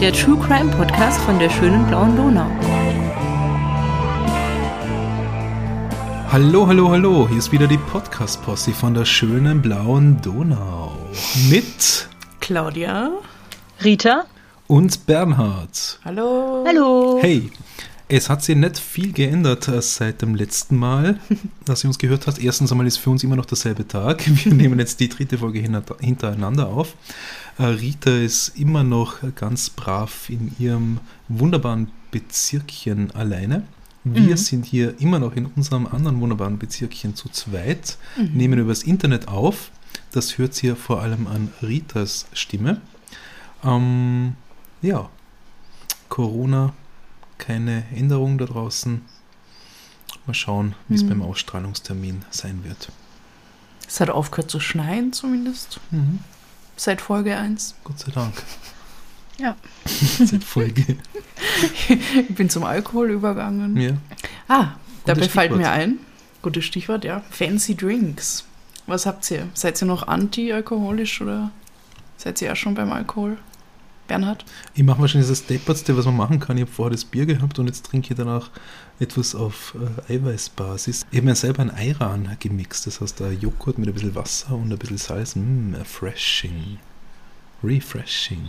[0.00, 2.46] Der True Crime Podcast von der schönen blauen Donau.
[6.32, 10.92] Hallo, hallo, hallo, hier ist wieder die Podcast-Posse von der schönen blauen Donau.
[11.50, 12.08] Mit
[12.40, 13.10] Claudia,
[13.84, 14.24] Rita.
[14.68, 15.98] und Bernhard.
[16.04, 16.64] hallo.
[16.66, 17.18] Hallo.
[17.20, 17.50] Hey,
[18.08, 21.18] es hat sich nicht viel geändert äh, seit dem letzten Mal,
[21.64, 22.38] dass ihr uns gehört habt.
[22.42, 24.22] Erstens einmal ist für uns immer noch derselbe Tag.
[24.44, 26.94] Wir nehmen jetzt die dritte Folge hin- hintereinander auf.
[27.58, 33.64] Rita ist immer noch ganz brav in ihrem wunderbaren Bezirkchen alleine.
[34.02, 39.28] Wir sind hier immer noch in unserem anderen wunderbaren Bezirkchen zu zweit, nehmen übers Internet
[39.28, 39.70] auf.
[40.12, 42.80] Das hört ihr vor allem an Ritas Stimme.
[43.62, 44.36] Ähm,
[44.80, 45.10] ja,
[46.08, 46.72] Corona,
[47.36, 49.02] keine Änderung da draußen.
[50.26, 52.90] Mal schauen, wie es beim Ausstrahlungstermin sein wird.
[53.86, 55.80] Es hat aufgehört zu schneien zumindest.
[56.80, 57.74] Seit Folge 1.
[57.84, 58.32] Gott sei Dank.
[59.36, 59.54] Ja.
[59.84, 60.96] Seit Folge.
[61.82, 63.76] Ich bin zum Alkohol übergangen.
[63.76, 63.90] Ja.
[64.48, 64.68] Ah,
[65.04, 65.98] dabei Gutes fällt mir ein,
[66.40, 68.46] gutes Stichwort, ja, Fancy Drinks.
[68.86, 69.46] Was habt ihr?
[69.52, 71.50] Seid ihr noch anti-alkoholisch oder
[72.16, 73.36] seid ihr auch schon beim Alkohol?
[74.10, 74.44] Bernhard?
[74.74, 76.56] Ich mache wahrscheinlich das Deppertste, was man machen kann.
[76.56, 78.50] Ich habe vorher das Bier gehabt und jetzt trinke ich danach
[78.98, 79.76] etwas auf
[80.08, 81.06] äh, Eiweißbasis.
[81.12, 82.88] Ich habe mir selber ein Ayran gemixt.
[82.88, 85.36] Das heißt, ein Joghurt mit ein bisschen Wasser und ein bisschen Salz.
[85.36, 86.78] Mm, refreshing.
[87.62, 88.42] Refreshing.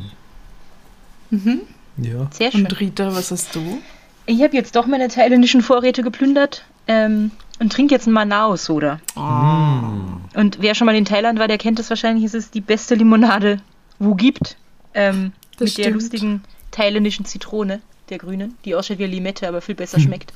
[1.29, 1.61] Mhm.
[1.97, 2.27] Ja.
[2.31, 2.61] Sehr schön.
[2.61, 3.81] Und Rita, was hast du?
[4.25, 8.99] Ich habe jetzt doch meine thailändischen Vorräte geplündert ähm, und trinke jetzt ein Manao-Soda.
[9.15, 10.21] Mm.
[10.35, 12.25] Und wer schon mal in Thailand war, der kennt das wahrscheinlich.
[12.25, 13.61] Es ist die beste Limonade,
[13.99, 14.57] wo gibt.
[14.95, 15.95] Ähm, Das mit der stimmt.
[16.01, 20.03] lustigen thailändischen Zitrone, der grünen, die ausschaut wie Limette, aber viel besser Hm.
[20.03, 20.33] schmeckt.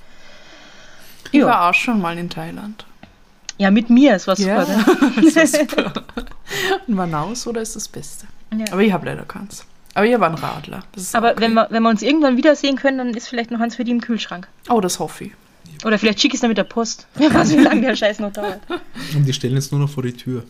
[1.32, 1.48] Ich Ja.
[1.48, 2.86] war auch schon mal in Thailand.
[3.58, 4.86] Ja, mit mir, es war Ja, super.
[5.24, 5.94] das war super.
[6.88, 8.28] Und Manaus oder ist das Beste?
[8.58, 8.66] Ja.
[8.72, 9.66] Aber ich habe leider keins.
[9.94, 10.84] Aber ihr war ein Radler.
[10.92, 11.42] Das ist Aber okay.
[11.42, 13.92] wenn, wir, wenn wir uns irgendwann wiedersehen können, dann ist vielleicht noch eins für die
[13.92, 14.48] im Kühlschrank.
[14.70, 15.32] Oh, das hoffe ich.
[15.86, 17.08] Oder vielleicht schicke ich es dann mit der Post.
[17.16, 18.60] Wer weiß, wie lange der Scheiß noch dauert.
[19.14, 20.44] Und die stellen jetzt nur noch vor die Tür.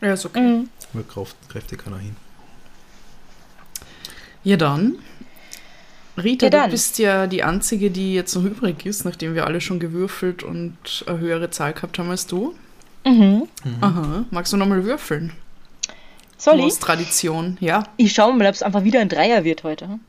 [0.00, 0.40] Ja, ist okay.
[0.40, 0.68] Mhm.
[0.92, 2.16] Weil greift, greift ja keiner hin.
[4.44, 4.96] Ja, dann.
[6.16, 6.64] Rita, Ja, dann.
[6.64, 10.42] du bist ja die Einzige, die jetzt noch übrig ist, nachdem wir alle schon gewürfelt
[10.42, 10.76] und
[11.06, 12.54] eine höhere Zahl gehabt haben als du.
[13.04, 13.44] Mhm.
[13.80, 14.24] Aha.
[14.30, 15.32] Magst du nochmal würfeln?
[16.36, 16.78] Soll ich?
[16.78, 17.84] Tradition, ja.
[17.96, 19.88] Ich schaue mal, ob es einfach wieder ein Dreier wird heute.
[19.88, 20.00] hm?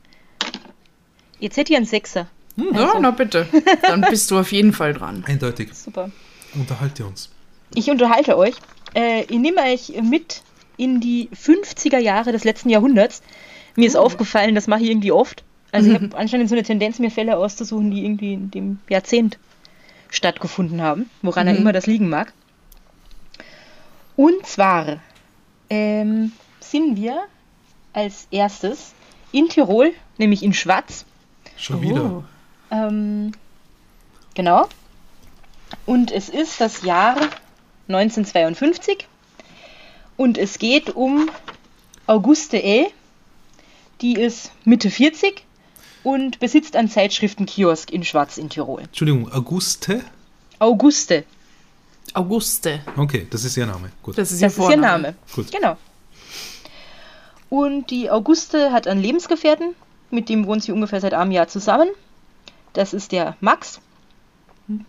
[1.38, 2.26] Jetzt hätte ich einen Sechser.
[2.56, 2.98] Ja, Also.
[3.00, 3.46] na bitte.
[3.82, 5.24] Dann bist du auf jeden Fall dran.
[5.26, 5.72] Eindeutig.
[5.72, 6.10] Super.
[6.54, 7.30] Unterhalte uns.
[7.74, 8.54] Ich unterhalte euch.
[8.94, 10.42] Äh, ich nehme euch mit
[10.76, 13.22] in die 50er Jahre des letzten Jahrhunderts.
[13.80, 15.42] Mir ist aufgefallen, das mache ich irgendwie oft.
[15.72, 19.38] Also ich habe anscheinend so eine Tendenz, mir Fälle auszusuchen, die irgendwie in dem Jahrzehnt
[20.10, 22.34] stattgefunden haben, woran er immer das liegen mag.
[24.16, 24.98] Und zwar
[25.70, 27.22] ähm, sind wir
[27.94, 28.92] als erstes
[29.32, 31.06] in Tirol, nämlich in Schwaz.
[31.56, 32.04] Schon wieder.
[32.04, 32.24] Oh.
[32.70, 33.32] Ähm,
[34.34, 34.68] genau.
[35.86, 37.16] Und es ist das Jahr
[37.88, 39.06] 1952
[40.18, 41.30] und es geht um
[42.06, 42.88] Auguste L.,
[44.00, 45.44] die ist Mitte 40
[46.02, 48.82] und besitzt einen Zeitschriftenkiosk in Schwaz in Tirol.
[48.82, 50.02] Entschuldigung, Auguste?
[50.58, 51.24] Auguste,
[52.14, 52.80] Auguste.
[52.96, 53.90] Okay, das ist ihr Name.
[54.02, 54.18] Gut.
[54.18, 54.76] Das ist ihr das ist ihr.
[54.76, 55.14] Name.
[55.34, 55.52] Gut.
[55.52, 55.76] Genau.
[57.48, 59.74] Und die Auguste hat einen Lebensgefährten,
[60.10, 61.88] mit dem wohnt sie ungefähr seit einem Jahr zusammen.
[62.72, 63.80] Das ist der Max.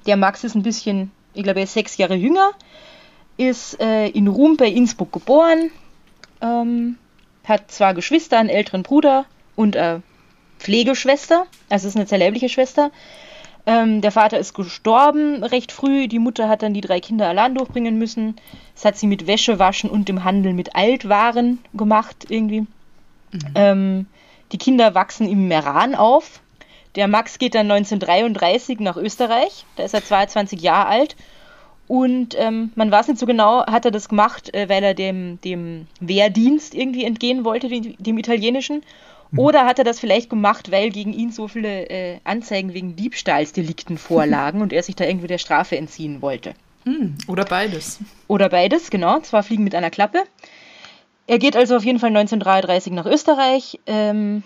[0.05, 2.51] Der Max ist ein bisschen, ich glaube, er ist sechs Jahre jünger,
[3.38, 5.72] ist äh, in Ruhm bei Innsbruck geboren,
[6.41, 6.97] ähm,
[7.44, 9.25] hat zwei Geschwister, einen älteren Bruder
[9.56, 10.02] und eine
[10.59, 12.91] Pflegeschwester, also ist eine sehr leibliche Schwester.
[13.66, 17.53] Ähm, der Vater ist gestorben recht früh, die Mutter hat dann die drei Kinder allein
[17.53, 18.35] durchbringen müssen.
[18.74, 22.66] Das hat sie mit Wäschewaschen und dem Handel mit Altwaren gemacht irgendwie.
[23.55, 24.08] Ähm,
[24.52, 26.41] die Kinder wachsen im Meran auf.
[26.96, 29.66] Der Max geht dann 1933 nach Österreich.
[29.76, 31.16] Da ist er 22 Jahre alt.
[31.91, 35.41] Und ähm, man weiß nicht so genau, hat er das gemacht, äh, weil er dem,
[35.41, 38.82] dem Wehrdienst irgendwie entgehen wollte, dem, dem italienischen.
[39.35, 43.97] Oder hat er das vielleicht gemacht, weil gegen ihn so viele äh, Anzeigen wegen Diebstahlsdelikten
[43.97, 46.53] vorlagen und er sich da irgendwie der Strafe entziehen wollte?
[46.85, 47.99] Hm, oder beides.
[48.29, 49.20] Oder beides, genau.
[49.20, 50.23] Zwei Fliegen mit einer Klappe.
[51.28, 54.44] Er geht also auf jeden Fall 1933 nach Österreich, ähm,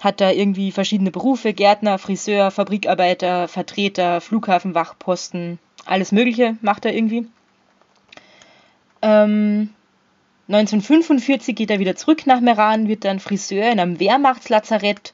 [0.00, 7.26] hat da irgendwie verschiedene Berufe, Gärtner, Friseur, Fabrikarbeiter, Vertreter, Flughafenwachposten, alles Mögliche macht er irgendwie.
[9.02, 9.70] Ähm,
[10.48, 15.12] 1945 geht er wieder zurück nach Meran, wird dann Friseur in einem Wehrmachtslazarett.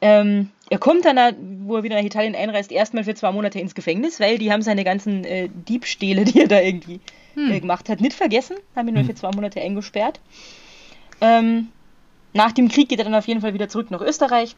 [0.00, 1.18] Ähm, er kommt dann,
[1.66, 4.62] wo er wieder nach Italien einreist, erstmal für zwei Monate ins Gefängnis, weil die haben
[4.62, 7.00] seine ganzen äh, Diebstähle, die er da irgendwie
[7.36, 8.56] äh, gemacht hat, nicht vergessen.
[8.74, 10.20] Haben ihn nur für zwei Monate eingesperrt.
[11.20, 11.68] Ähm,
[12.32, 14.56] nach dem Krieg geht er dann auf jeden Fall wieder zurück nach Österreich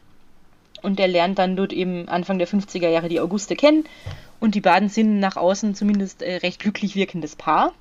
[0.85, 3.83] und er lernt dann dort eben Anfang der 50er Jahre die Auguste kennen
[4.39, 7.73] und die beiden sind nach außen zumindest äh, recht glücklich wirkendes Paar.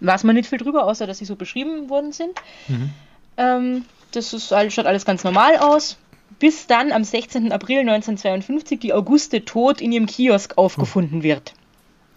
[0.00, 2.32] Weiß man nicht viel drüber, außer dass sie so beschrieben worden sind.
[2.68, 2.90] Mhm.
[3.36, 5.96] Ähm, das ist, alles- schaut alles ganz normal aus.
[6.40, 7.52] Bis dann am 16.
[7.52, 11.54] April 1952 die Auguste tot in ihrem Kiosk aufgefunden wird.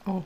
[0.07, 0.23] Oh.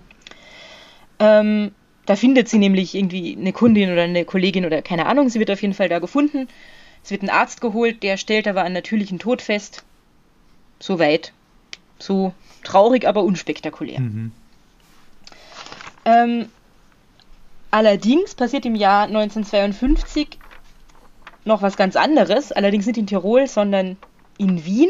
[1.20, 1.72] Ähm,
[2.06, 5.30] da findet sie nämlich irgendwie eine Kundin oder eine Kollegin oder keine Ahnung.
[5.30, 6.48] Sie wird auf jeden Fall da gefunden.
[7.04, 9.84] Es wird ein Arzt geholt, der stellt aber einen natürlichen Tod fest.
[10.80, 11.34] Soweit.
[12.00, 12.34] So
[12.64, 14.00] traurig, aber unspektakulär.
[14.00, 14.32] Mhm.
[16.06, 16.50] Ähm,
[17.70, 20.38] allerdings passiert im Jahr 1952
[21.46, 22.52] noch was ganz anderes.
[22.52, 23.98] Allerdings nicht in Tirol, sondern
[24.38, 24.90] in Wien,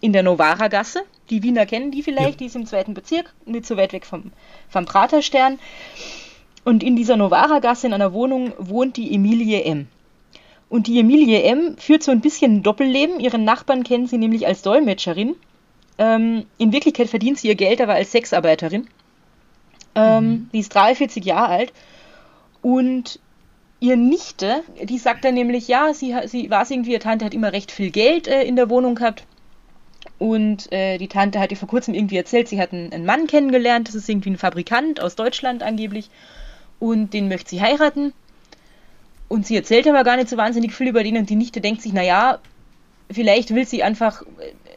[0.00, 1.02] in der Novara-Gasse.
[1.30, 2.36] Die Wiener kennen die vielleicht, Ja.
[2.38, 4.32] die ist im zweiten Bezirk, nicht so weit weg vom,
[4.68, 5.58] vom Praterstern.
[6.64, 9.88] Und in dieser Novara-Gasse in einer Wohnung wohnt die Emilie M.
[10.70, 11.76] Und die Emilie M.
[11.76, 13.20] führt so ein bisschen ein Doppelleben.
[13.20, 15.34] Ihren Nachbarn kennen sie nämlich als Dolmetscherin.
[15.98, 18.86] Ähm, in Wirklichkeit verdient sie ihr Geld aber als Sexarbeiterin.
[19.96, 21.72] Ähm, Die ist 43 Jahre alt.
[22.62, 23.18] Und
[23.80, 27.52] ihr Nichte, die sagt dann nämlich, ja, sie, sie war irgendwie, ihre Tante hat immer
[27.52, 29.24] recht viel Geld äh, in der Wohnung gehabt.
[30.18, 33.26] Und äh, die Tante hat ihr vor kurzem irgendwie erzählt, sie hat einen, einen Mann
[33.26, 36.10] kennengelernt, das ist irgendwie ein Fabrikant aus Deutschland angeblich.
[36.78, 38.12] Und den möchte sie heiraten.
[39.30, 41.82] Und sie erzählt aber gar nicht so wahnsinnig viel über den und die Nichte denkt
[41.82, 42.40] sich, naja,
[43.08, 44.26] vielleicht will sie einfach äh,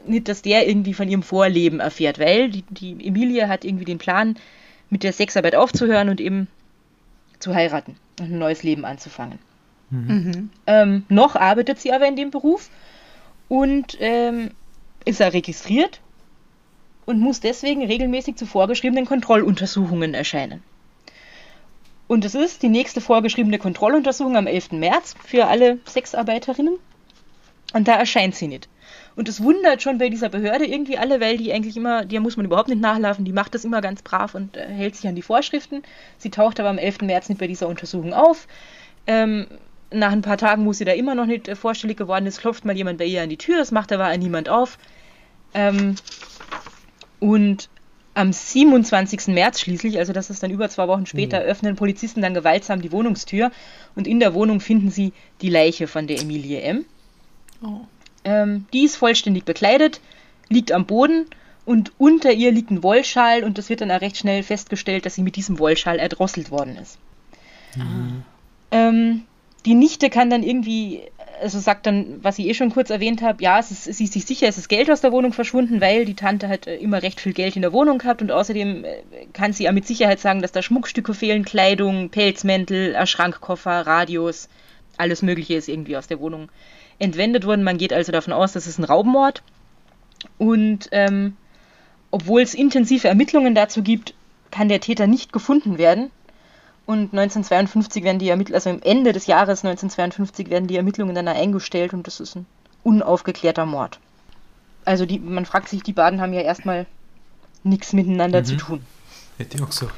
[0.05, 3.97] nicht, dass der irgendwie von ihrem Vorleben erfährt, weil die, die Emilie hat irgendwie den
[3.97, 4.35] Plan,
[4.91, 6.47] mit der Sexarbeit aufzuhören und eben
[7.39, 9.39] zu heiraten und ein neues Leben anzufangen.
[9.89, 10.51] Mhm.
[10.67, 12.69] Ähm, noch arbeitet sie aber in dem Beruf
[13.49, 14.51] und ähm,
[15.03, 15.99] ist er registriert
[17.07, 20.61] und muss deswegen regelmäßig zu vorgeschriebenen Kontrolluntersuchungen erscheinen.
[22.07, 24.73] Und es ist die nächste vorgeschriebene Kontrolluntersuchung am 11.
[24.73, 26.77] März für alle Sexarbeiterinnen.
[27.73, 28.69] Und da erscheint sie nicht.
[29.15, 32.37] Und es wundert schon bei dieser Behörde irgendwie alle, weil die eigentlich immer, der muss
[32.37, 35.15] man überhaupt nicht nachlaufen, die macht das immer ganz brav und äh, hält sich an
[35.15, 35.83] die Vorschriften.
[36.17, 37.01] Sie taucht aber am 11.
[37.01, 38.47] März nicht bei dieser Untersuchung auf.
[39.07, 39.47] Ähm,
[39.91, 42.65] nach ein paar Tagen, wo sie da immer noch nicht äh, vorstellig geworden ist, klopft
[42.65, 44.77] mal jemand bei ihr an die Tür, das macht aber niemand auf.
[45.53, 45.95] Ähm,
[47.19, 47.69] und
[48.13, 49.27] am 27.
[49.27, 52.91] März schließlich, also das ist dann über zwei Wochen später, öffnen Polizisten dann gewaltsam die
[52.91, 53.51] Wohnungstür
[53.95, 56.85] und in der Wohnung finden sie die Leiche von der Emilie M.
[57.63, 57.81] Oh.
[58.23, 59.99] Ähm, die ist vollständig bekleidet,
[60.49, 61.25] liegt am Boden
[61.65, 65.15] und unter ihr liegt ein Wollschal und es wird dann auch recht schnell festgestellt, dass
[65.15, 66.97] sie mit diesem Wollschal erdrosselt worden ist.
[68.71, 69.23] Ähm,
[69.65, 71.03] die Nichte kann dann irgendwie,
[71.43, 74.13] also sagt dann, was ich eh schon kurz erwähnt habe, ja, es ist, sie ist
[74.13, 77.03] sich sicher, es ist Geld aus der Wohnung verschwunden, weil die Tante hat äh, immer
[77.03, 78.95] recht viel Geld in der Wohnung gehabt und außerdem äh,
[79.33, 84.49] kann sie ja mit Sicherheit sagen, dass da Schmuckstücke fehlen, Kleidung, Pelzmäntel, ein Schrankkoffer, Radios,
[84.97, 86.49] alles Mögliche ist irgendwie aus der Wohnung
[86.99, 87.63] entwendet worden.
[87.63, 89.43] Man geht also davon aus, das ist ein Raubmord.
[90.37, 91.35] Und ähm,
[92.11, 94.13] obwohl es intensive Ermittlungen dazu gibt,
[94.51, 96.11] kann der Täter nicht gefunden werden.
[96.85, 101.27] Und 1952 werden die Ermittlungen, also im Ende des Jahres 1952 werden die Ermittlungen dann
[101.29, 102.45] eingestellt und das ist ein
[102.83, 103.99] unaufgeklärter Mord.
[104.83, 106.85] Also die, man fragt sich, die beiden haben ja erstmal
[107.63, 108.45] nichts miteinander Mhm.
[108.45, 108.85] zu tun.
[109.37, 109.93] Hätte ich auch gesagt.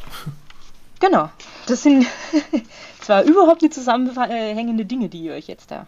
[1.00, 1.30] Genau.
[1.66, 2.06] Das sind
[3.02, 5.88] zwar überhaupt nicht zusammenhängende Dinge, die ich euch jetzt da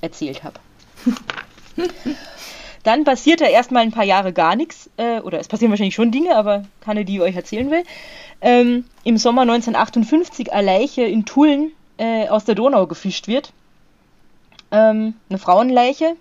[0.00, 0.60] erzählt habe.
[2.84, 6.12] Dann passiert da erstmal ein paar Jahre gar nichts, äh, oder es passieren wahrscheinlich schon
[6.12, 7.82] Dinge, aber keine, die ich euch erzählen will.
[8.40, 13.52] Ähm, Im Sommer 1958 eine Leiche in Tulln äh, aus der Donau gefischt wird.
[14.70, 16.16] Ähm, eine Frauenleiche.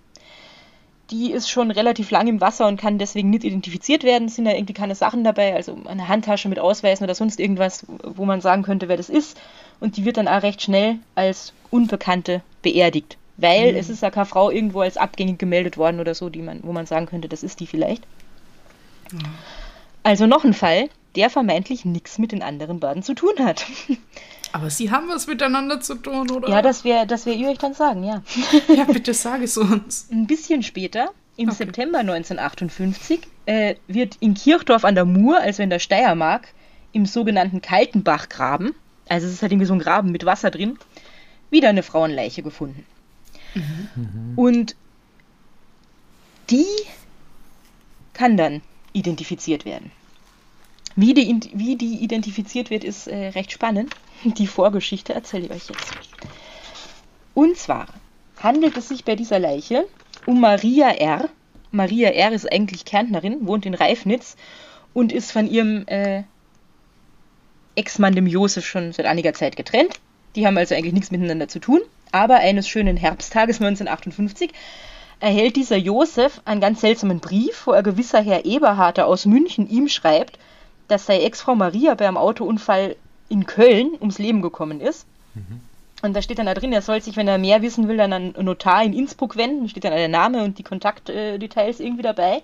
[1.11, 4.27] Die ist schon relativ lang im Wasser und kann deswegen nicht identifiziert werden.
[4.27, 7.85] Es sind da irgendwie keine Sachen dabei, also eine Handtasche mit Ausweisen oder sonst irgendwas,
[8.03, 9.39] wo man sagen könnte, wer das ist.
[9.79, 13.17] Und die wird dann auch recht schnell als Unbekannte beerdigt.
[13.37, 16.61] Weil es ist ja keine Frau irgendwo als abgängig gemeldet worden oder so, die man,
[16.63, 18.03] wo man sagen könnte, das ist die vielleicht.
[20.03, 23.65] Also noch ein Fall, der vermeintlich nichts mit den anderen beiden zu tun hat.
[24.51, 26.47] Aber sie haben was miteinander zu tun, oder?
[26.47, 28.23] Ja, das wäre das wär ihr euch dann sagen, ja.
[28.73, 30.07] ja, bitte sag es uns.
[30.11, 31.57] Ein bisschen später, im Okay.
[31.57, 36.47] September 1958, äh, wird in Kirchdorf an der Mur, also in der Steiermark,
[36.93, 38.73] im sogenannten Kaltenbachgraben,
[39.09, 40.79] also es ist halt irgendwie so ein Graben mit Wasser drin,
[41.49, 42.85] wieder eine Frauenleiche gefunden.
[44.35, 44.75] Und
[46.49, 46.65] die
[48.13, 48.61] kann dann
[48.93, 49.91] identifiziert werden.
[50.95, 53.93] Wie die, wie die identifiziert wird, ist äh, recht spannend.
[54.23, 55.93] Die Vorgeschichte erzähle ich euch jetzt.
[57.33, 57.87] Und zwar
[58.41, 59.85] handelt es sich bei dieser Leiche
[60.25, 61.29] um Maria R.
[61.71, 62.31] Maria R.
[62.31, 64.37] ist eigentlich Kärntnerin, wohnt in Reifnitz
[64.93, 66.23] und ist von ihrem äh,
[67.75, 69.99] Ex-Mann, dem Josef, schon seit einiger Zeit getrennt.
[70.35, 71.81] Die haben also eigentlich nichts miteinander zu tun.
[72.11, 74.51] Aber eines schönen Herbsttages 1958
[75.19, 79.89] erhält dieser Josef einen ganz seltsamen Brief, wo ein gewisser Herr Eberharter aus München ihm
[79.89, 80.39] schreibt,
[80.87, 82.95] dass seine Ex-Frau Maria bei einem Autounfall
[83.29, 85.05] in Köln ums Leben gekommen ist.
[85.33, 85.61] Mhm.
[86.01, 88.13] Und da steht dann da drin, er soll sich, wenn er mehr wissen will, dann
[88.13, 89.63] an einen Notar in Innsbruck wenden.
[89.63, 92.41] Da steht dann der Name und die Kontaktdetails irgendwie dabei.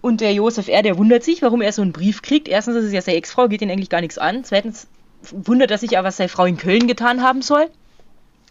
[0.00, 2.46] Und der Josef R., der wundert sich, warum er so einen Brief kriegt.
[2.46, 4.44] Erstens ist es ja seine Ex-Frau, geht ihn eigentlich gar nichts an.
[4.44, 4.86] Zweitens
[5.32, 7.68] wundert er sich aber, was seine Frau in Köln getan haben soll.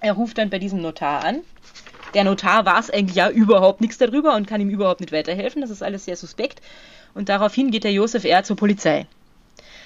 [0.02, 1.42] Er ruft dann bei diesem Notar an.
[2.14, 5.62] Der Notar weiß eigentlich ja überhaupt nichts darüber und kann ihm überhaupt nicht weiterhelfen.
[5.62, 6.62] Das ist alles sehr suspekt.
[7.14, 8.44] Und daraufhin geht der Josef R.
[8.44, 9.06] zur Polizei.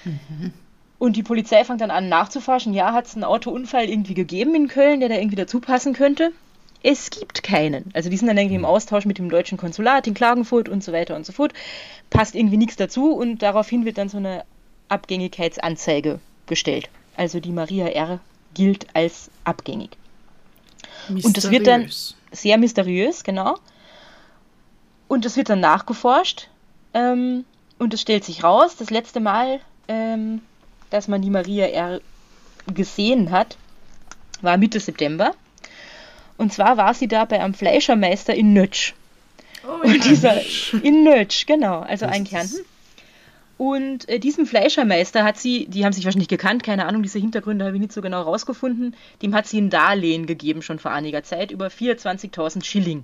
[0.04, 0.52] Mhm.
[0.98, 2.74] Und die Polizei fängt dann an nachzuforschen.
[2.74, 6.32] Ja, hat es einen Autounfall irgendwie gegeben in Köln, der da irgendwie dazu passen könnte?
[6.82, 7.90] Es gibt keinen.
[7.92, 10.92] Also die sind dann irgendwie im Austausch mit dem deutschen Konsulat in Klagenfurt und so
[10.92, 11.52] weiter und so fort.
[12.10, 14.44] Passt irgendwie nichts dazu und daraufhin wird dann so eine
[14.88, 16.88] Abgängigkeitsanzeige gestellt.
[17.16, 18.20] Also die Maria R.
[18.54, 19.90] gilt als abgängig.
[21.08, 21.24] Mysteriös.
[21.24, 21.90] Und das wird dann
[22.32, 23.56] sehr mysteriös, genau.
[25.08, 26.48] Und das wird dann nachgeforscht.
[26.94, 27.44] Ähm,
[27.78, 30.42] und es stellt sich raus, das letzte Mal ähm,
[30.90, 32.00] dass man die Maria R.
[32.72, 33.56] gesehen hat,
[34.42, 35.32] war Mitte September.
[36.36, 38.94] Und zwar war sie da bei einem Fleischermeister in Nötsch.
[39.66, 40.40] Oh, und dieser
[40.82, 42.60] in Nötsch, genau, also ein Kärnten.
[43.56, 47.64] Und äh, diesem Fleischermeister hat sie, die haben sich wahrscheinlich gekannt, keine Ahnung, diese Hintergründe
[47.64, 51.24] habe ich nicht so genau rausgefunden, dem hat sie ein Darlehen gegeben schon vor einiger
[51.24, 53.02] Zeit über 24.000 Schilling.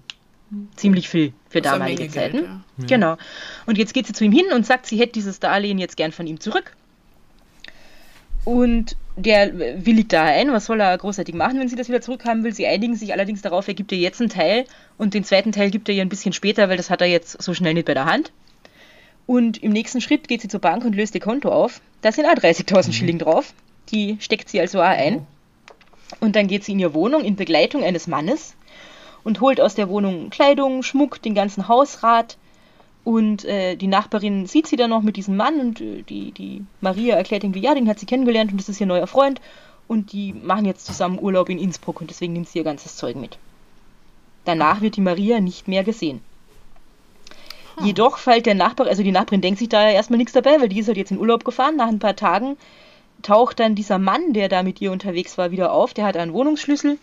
[0.76, 2.38] Ziemlich viel für damalige Zeiten.
[2.38, 2.48] Geld,
[2.78, 2.86] ja.
[2.86, 3.16] Genau.
[3.66, 6.12] Und jetzt geht sie zu ihm hin und sagt, sie hätte dieses Darlehen jetzt gern
[6.12, 6.76] von ihm zurück.
[8.44, 12.44] Und der willigt da ein, was soll er großartig machen, wenn sie das wieder zurückhaben
[12.44, 12.52] will.
[12.52, 14.64] Sie einigen sich allerdings darauf, er gibt ihr jetzt einen Teil
[14.98, 17.42] und den zweiten Teil gibt er ihr ein bisschen später, weil das hat er jetzt
[17.42, 18.32] so schnell nicht bei der Hand.
[19.26, 21.80] Und im nächsten Schritt geht sie zur Bank und löst ihr Konto auf.
[22.02, 22.92] Da sind auch 30.000 mhm.
[22.92, 23.54] Schilling drauf.
[23.90, 25.26] Die steckt sie also auch ein.
[26.20, 28.54] Und dann geht sie in ihre Wohnung in Begleitung eines Mannes
[29.24, 32.36] und holt aus der Wohnung Kleidung, Schmuck, den ganzen Hausrat,
[33.04, 36.64] und äh, die Nachbarin sieht sie dann noch mit diesem Mann und äh, die, die
[36.80, 39.40] Maria erklärt irgendwie, ja, den hat sie kennengelernt und das ist ihr neuer Freund.
[39.86, 43.16] Und die machen jetzt zusammen Urlaub in Innsbruck und deswegen nimmt sie ihr ganzes Zeug
[43.16, 43.36] mit.
[44.46, 46.22] Danach wird die Maria nicht mehr gesehen.
[47.76, 47.86] Hm.
[47.86, 50.70] Jedoch fällt der Nachbar, also die Nachbarin denkt sich da ja erstmal nichts dabei, weil
[50.70, 51.76] die ist halt jetzt in Urlaub gefahren.
[51.76, 52.56] Nach ein paar Tagen
[53.20, 55.92] taucht dann dieser Mann, der da mit ihr unterwegs war, wieder auf.
[55.92, 56.98] Der hat einen Wohnungsschlüssel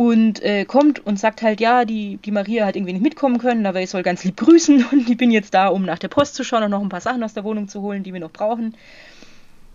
[0.00, 3.66] und äh, kommt und sagt halt, ja, die, die Maria hat irgendwie nicht mitkommen können,
[3.66, 6.36] aber ich soll ganz lieb grüßen und ich bin jetzt da, um nach der Post
[6.36, 8.30] zu schauen und noch ein paar Sachen aus der Wohnung zu holen, die wir noch
[8.30, 8.74] brauchen.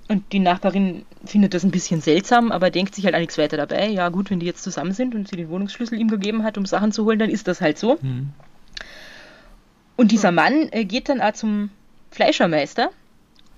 [0.07, 3.55] Und die Nachbarin findet das ein bisschen seltsam, aber denkt sich halt auch nichts weiter
[3.55, 3.87] dabei.
[3.87, 6.65] Ja, gut, wenn die jetzt zusammen sind und sie den Wohnungsschlüssel ihm gegeben hat, um
[6.65, 7.99] Sachen zu holen, dann ist das halt so.
[8.01, 8.29] Mhm.
[9.95, 11.69] Und dieser Mann äh, geht dann auch zum
[12.09, 12.89] Fleischermeister,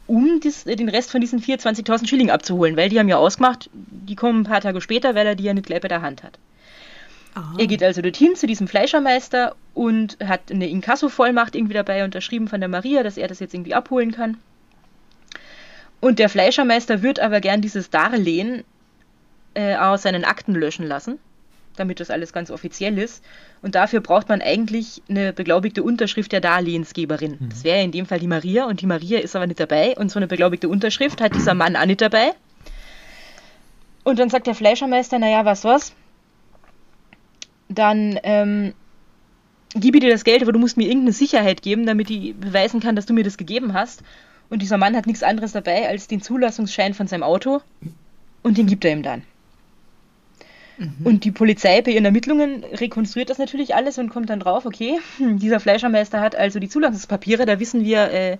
[0.05, 3.69] um dies, äh, den Rest von diesen 24.000 Schilling abzuholen, weil die haben ja ausgemacht,
[3.73, 6.23] die kommen ein paar Tage später, weil er die ja nicht gleich bei der Hand
[6.23, 6.37] hat.
[7.37, 7.53] Aha.
[7.59, 12.59] Er geht also dorthin zu diesem Fleischermeister und hat eine Inkasso-Vollmacht irgendwie dabei unterschrieben von
[12.59, 14.37] der Maria, dass er das jetzt irgendwie abholen kann.
[15.99, 18.63] Und der Fleischermeister wird aber gern dieses Darlehen
[19.53, 21.19] äh, aus seinen Akten löschen lassen,
[21.75, 23.23] damit das alles ganz offiziell ist.
[23.61, 27.37] Und dafür braucht man eigentlich eine beglaubigte Unterschrift der Darlehensgeberin.
[27.39, 27.49] Mhm.
[27.49, 29.95] Das wäre in dem Fall die Maria und die Maria ist aber nicht dabei.
[29.95, 32.31] Und so eine beglaubigte Unterschrift hat dieser Mann auch nicht dabei.
[34.03, 35.93] Und dann sagt der Fleischermeister, naja, was was?
[37.69, 38.73] Dann ähm,
[39.73, 42.79] gebe ich dir das Geld, aber du musst mir irgendeine Sicherheit geben, damit ich beweisen
[42.79, 44.03] kann, dass du mir das gegeben hast.
[44.49, 47.61] Und dieser Mann hat nichts anderes dabei als den Zulassungsschein von seinem Auto
[48.43, 49.23] und den gibt er ihm dann.
[50.77, 50.93] Mhm.
[51.03, 54.99] Und die Polizei bei ihren Ermittlungen rekonstruiert das natürlich alles und kommt dann drauf, okay,
[55.19, 58.37] dieser Fleischermeister hat also die Zulassungspapiere, da wissen wir, äh,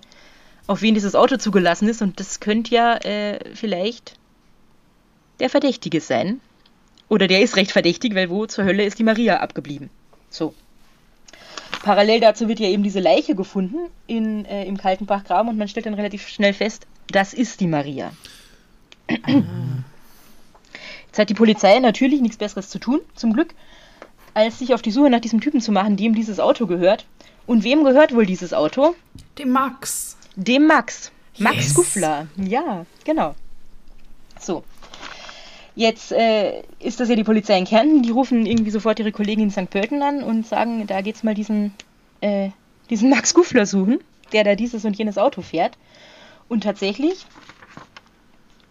[0.67, 4.17] auf wen dieses Auto zugelassen ist und das könnte ja äh, vielleicht
[5.39, 6.41] der Verdächtige sein.
[7.09, 9.89] Oder der ist recht verdächtig, weil wo zur Hölle ist die Maria abgeblieben?
[10.29, 10.53] So.
[11.83, 15.85] Parallel dazu wird ja eben diese Leiche gefunden in, äh, im Kaltenbachgraben und man stellt
[15.85, 18.11] dann relativ schnell fest, das ist die Maria.
[21.07, 23.53] Jetzt hat die Polizei natürlich nichts Besseres zu tun, zum Glück,
[24.33, 27.05] als sich auf die Suche nach diesem Typen zu machen, dem dieses Auto gehört.
[27.45, 28.93] Und wem gehört wohl dieses Auto?
[29.37, 30.17] Dem Max.
[30.35, 31.11] Dem Max.
[31.37, 31.73] Max yes.
[31.73, 32.27] Guffler.
[32.35, 33.33] Ja, genau.
[34.39, 34.63] So.
[35.77, 39.43] Jetzt äh, ist das ja die Polizei in Kärnten, die rufen irgendwie sofort ihre Kollegen
[39.43, 39.69] in St.
[39.69, 41.71] Pölten an und sagen, da geht's mal diesen,
[42.19, 42.49] äh,
[42.89, 43.99] diesen Max Guffler suchen,
[44.31, 45.77] der da dieses und jenes Auto fährt.
[46.49, 47.27] Und tatsächlich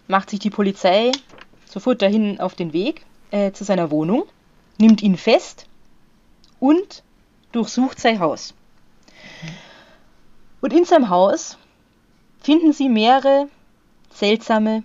[0.08, 1.12] macht sich die Polizei
[1.64, 4.24] sofort dahin auf den Weg äh, zu seiner Wohnung,
[4.76, 5.68] nimmt ihn fest
[6.58, 7.04] und
[7.52, 8.52] durchsucht sein Haus.
[10.60, 11.56] Und in seinem Haus
[12.42, 13.48] finden sie mehrere
[14.10, 14.82] seltsame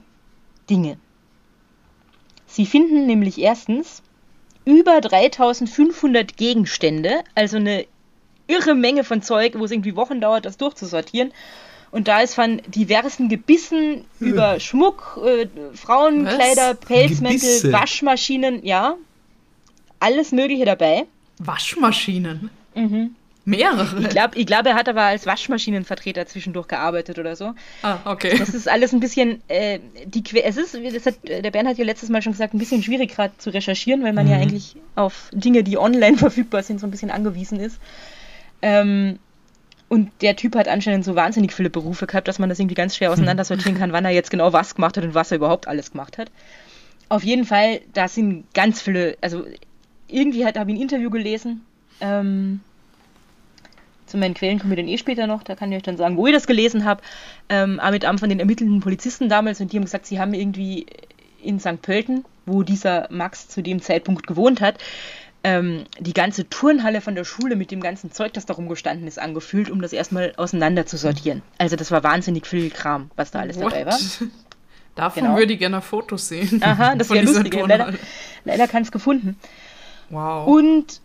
[0.69, 0.99] Dinge.
[2.51, 4.03] Sie finden nämlich erstens
[4.65, 7.85] über 3500 Gegenstände, also eine
[8.47, 11.31] irre Menge von Zeug, wo es irgendwie Wochen dauert, das durchzusortieren.
[11.91, 17.71] Und da ist von diversen Gebissen über Schmuck, äh, Frauenkleider, Pelzmäntel, Gebisse?
[17.71, 18.95] Waschmaschinen, ja,
[19.99, 21.05] alles Mögliche dabei.
[21.39, 22.49] Waschmaschinen.
[22.75, 23.15] Mhm.
[23.51, 23.99] Mehrere.
[24.01, 27.53] Ich glaube, ich glaub, er hat aber als Waschmaschinenvertreter zwischendurch gearbeitet oder so.
[27.83, 28.35] ah, okay.
[28.39, 31.77] Das ist alles ein bisschen, äh, die Que- es ist, das hat, der Bernd hat
[31.77, 34.41] ja letztes Mal schon gesagt, ein bisschen schwierig gerade zu recherchieren, weil man ja Mhm.
[34.41, 37.79] eigentlich auf Dinge, die online verfügbar sind, so ein bisschen angewiesen ist.
[38.61, 39.19] Ähm,
[39.89, 42.95] und der Typ hat anscheinend so wahnsinnig viele Berufe gehabt, dass man das irgendwie ganz
[42.95, 45.91] schwer auseinandersortieren kann, wann er jetzt genau was gemacht hat und was er überhaupt alles
[45.91, 46.31] gemacht hat.
[47.09, 49.45] Auf jeden Fall, da sind ganz viele, also
[50.07, 51.65] irgendwie hat, habe ich ein Interview gelesen.
[51.99, 52.61] Ähm,
[54.11, 56.17] zu meinen Quellen kommen wir dann eh später noch, da kann ich euch dann sagen,
[56.17, 57.01] wo ich das gelesen habe.
[57.49, 60.33] Ähm, aber mit einem von den ermittelnden Polizisten damals und die haben gesagt, sie haben
[60.33, 60.85] irgendwie
[61.41, 61.81] in St.
[61.81, 64.77] Pölten, wo dieser Max zu dem Zeitpunkt gewohnt hat,
[65.43, 69.17] ähm, die ganze Turnhalle von der Schule mit dem ganzen Zeug, das da rumgestanden ist,
[69.17, 71.41] angefühlt, um das erstmal auseinander zu sortieren.
[71.57, 73.93] Also das war wahnsinnig viel Kram, was da alles dabei war.
[73.93, 74.21] What?
[74.95, 75.37] Davon Genau.
[75.37, 76.61] würde ich gerne ein Foto sehen.
[76.61, 77.55] Aha, das wäre lustig.
[77.55, 77.93] Leider,
[78.43, 79.37] leider kann es gefunden.
[80.09, 80.45] Wow.
[80.47, 81.01] Und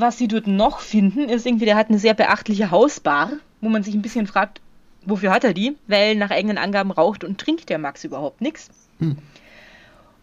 [0.00, 3.82] was sie dort noch finden, ist irgendwie, der hat eine sehr beachtliche Hausbar, wo man
[3.82, 4.60] sich ein bisschen fragt,
[5.04, 5.76] wofür hat er die?
[5.86, 8.70] Weil nach eigenen Angaben raucht und trinkt der Max überhaupt nichts.
[9.00, 9.16] Hm.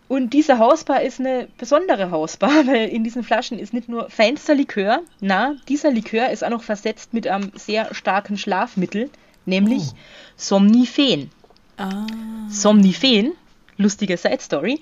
[0.07, 4.53] Und diese Hausbar ist eine besondere Hausbar, weil in diesen Flaschen ist nicht nur feinster
[4.55, 9.09] Likör, na, dieser Likör ist auch noch versetzt mit einem sehr starken Schlafmittel,
[9.45, 9.97] nämlich Oh.
[10.37, 11.31] Somnifen.
[11.77, 12.05] ah.
[12.49, 13.31] Somnifen,
[13.77, 14.79] lustige Side Story,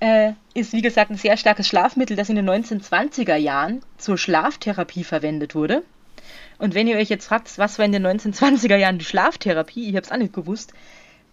[0.00, 5.04] äh, ist wie gesagt ein sehr starkes Schlafmittel, das in den 1920er Jahren zur Schlaftherapie
[5.04, 5.82] verwendet wurde.
[6.58, 9.96] Und wenn ihr euch jetzt fragt, was war in den 1920er Jahren die Schlaftherapie, ich
[9.96, 10.72] habe es auch nicht gewusst,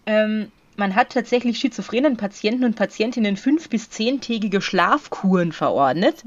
[0.06, 6.22] ähm, man hat tatsächlich schizophrenen Patienten und Patientinnen fünf- bis zehntägige Schlafkuren verordnet.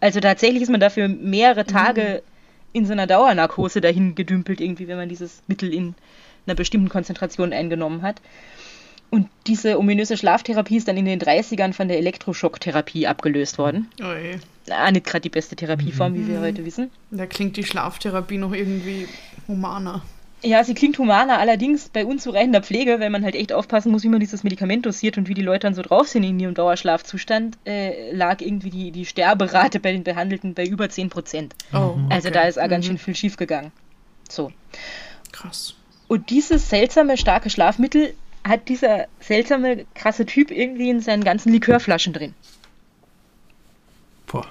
[0.00, 2.22] Also tatsächlich ist man dafür mehrere Tage
[2.72, 5.94] in so einer Dauernarkose dahin gedümpelt, irgendwie, wenn man dieses Mittel in
[6.46, 8.20] einer bestimmten Konzentration eingenommen hat.
[9.10, 13.88] Und diese ominöse Schlaftherapie ist dann in den 30ern von der Elektroschocktherapie abgelöst worden.
[14.02, 14.38] Oi.
[14.70, 16.90] Ah, nicht gerade die beste Therapieform, wie wir heute wissen.
[17.12, 19.06] Da klingt die Schlaftherapie noch irgendwie
[19.46, 20.02] humaner.
[20.42, 24.08] Ja, sie klingt humaner, allerdings bei unzureichender Pflege, weil man halt echt aufpassen muss, wie
[24.08, 27.56] man dieses Medikament dosiert und wie die Leute dann so drauf sind in ihrem Dauerschlafzustand,
[27.64, 31.54] äh, lag irgendwie die, die Sterberate bei den Behandelten bei über 10 Prozent.
[31.72, 32.32] Oh, Also okay.
[32.38, 32.90] da ist auch ganz Mhm.
[32.90, 33.72] schön viel schief gegangen.
[34.28, 34.52] So.
[35.32, 35.74] Krass.
[36.08, 38.12] Und dieses seltsame, starke Schlafmittel
[38.48, 42.34] hat dieser seltsame, krasse Typ irgendwie in seinen ganzen Likörflaschen drin.
[44.26, 44.46] Boah.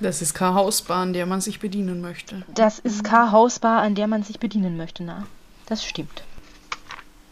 [0.00, 2.42] Das ist keine Hausbahn, der man sich bedienen möchte.
[2.54, 5.26] Das ist keine Hausbar, an der man sich bedienen möchte, na.
[5.66, 6.22] Das stimmt.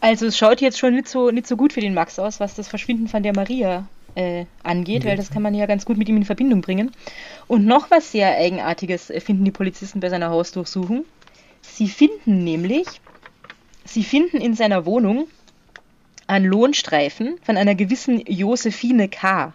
[0.01, 2.55] Also es schaut jetzt schon nicht so, nicht so gut für den Max aus, was
[2.55, 6.07] das Verschwinden von der Maria äh, angeht, weil das kann man ja ganz gut mit
[6.07, 6.91] ihm in Verbindung bringen.
[7.47, 11.05] Und noch was sehr Eigenartiges äh, finden die Polizisten bei seiner Hausdurchsuchung.
[11.61, 12.87] Sie finden nämlich,
[13.83, 15.27] sie finden in seiner Wohnung
[16.29, 19.51] einen Lohnstreifen von einer gewissen Josephine K.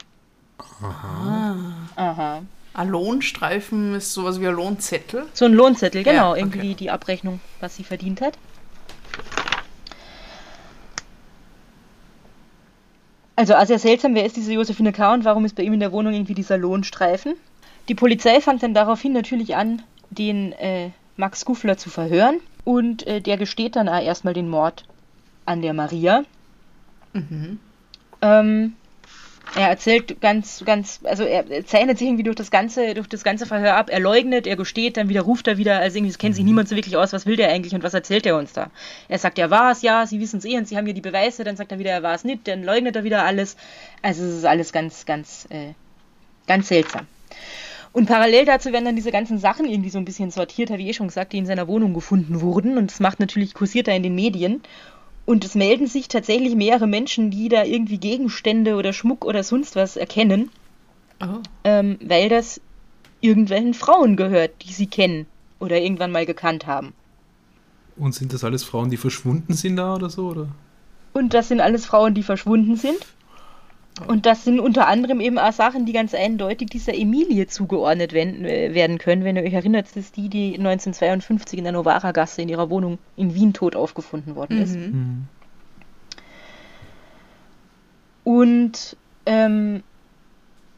[0.83, 1.55] Ah.
[1.97, 2.43] Aha.
[2.75, 5.27] Ein Lohnstreifen ist sowas wie ein Lohnzettel.
[5.33, 6.75] So ein Lohnzettel, genau, Ja, irgendwie okay.
[6.75, 8.37] die Abrechnung, was sie verdient hat.
[13.37, 15.15] Also, also sehr seltsam, wer ist diese Josephine K.
[15.15, 17.35] und warum ist bei ihm in der Wohnung irgendwie dieser Lohnstreifen?
[17.89, 23.21] Die Polizei fängt dann daraufhin natürlich an, den äh, Max Guffler zu verhören und äh,
[23.21, 24.85] der gesteht dann auch erstmal den Mord
[25.47, 26.25] an der Maria.
[27.15, 27.59] Mhm.
[28.21, 28.75] Ähm,
[29.57, 33.47] er erzählt ganz, ganz, also er zeichnet sich irgendwie durch das ganze, durch das ganze
[33.47, 33.89] Verhör ab.
[33.89, 35.79] Er leugnet, er gesteht, dann wieder ruft er wieder.
[35.79, 37.13] Also irgendwie es kennt sich niemand so wirklich aus.
[37.13, 38.71] Was will der eigentlich und was erzählt er uns da?
[39.09, 41.01] Er sagt, er war es, ja, sie wissen es eh und sie haben ja die
[41.01, 41.45] Beweise.
[41.45, 42.49] Dann sagt er wieder, er war es nicht.
[42.49, 43.57] Dann leugnet er wieder alles.
[44.03, 45.75] Also es ist alles ganz, ganz, äh,
[46.47, 47.07] ganz seltsam.
[47.93, 50.89] Und parallel dazu werden dann diese ganzen Sachen irgendwie so ein bisschen sortiert, habe ich
[50.89, 52.77] eh schon gesagt, die in seiner Wohnung gefunden wurden.
[52.77, 54.63] Und es macht natürlich, kursiert er in den Medien.
[55.27, 59.75] Und es melden sich tatsächlich mehrere Menschen, die da irgendwie Gegenstände oder Schmuck oder sonst
[59.77, 60.51] was erkennen,
[61.23, 61.39] Oh.
[61.63, 62.61] ähm, weil das
[63.21, 65.27] irgendwelchen Frauen gehört, die sie kennen
[65.61, 66.93] oder irgendwann mal gekannt haben.
[67.97, 70.27] Und sind das alles Frauen, die verschwunden sind da oder so?
[70.29, 70.49] Oder?
[71.13, 72.99] Und das sind alles Frauen, die verschwunden sind.
[74.09, 78.45] Und das sind unter anderem eben auch Sachen, die ganz eindeutig dieser Emilie zugeordnet werden,
[78.45, 79.23] äh, werden können.
[79.23, 82.99] Wenn ihr euch erinnert, das ist die, die 1952 in der Novara-Gasse in ihrer Wohnung
[83.17, 84.75] in Wien tot aufgefunden worden ist.
[84.75, 84.85] Mhm.
[84.85, 85.25] Hm.
[88.25, 89.83] Und ähm,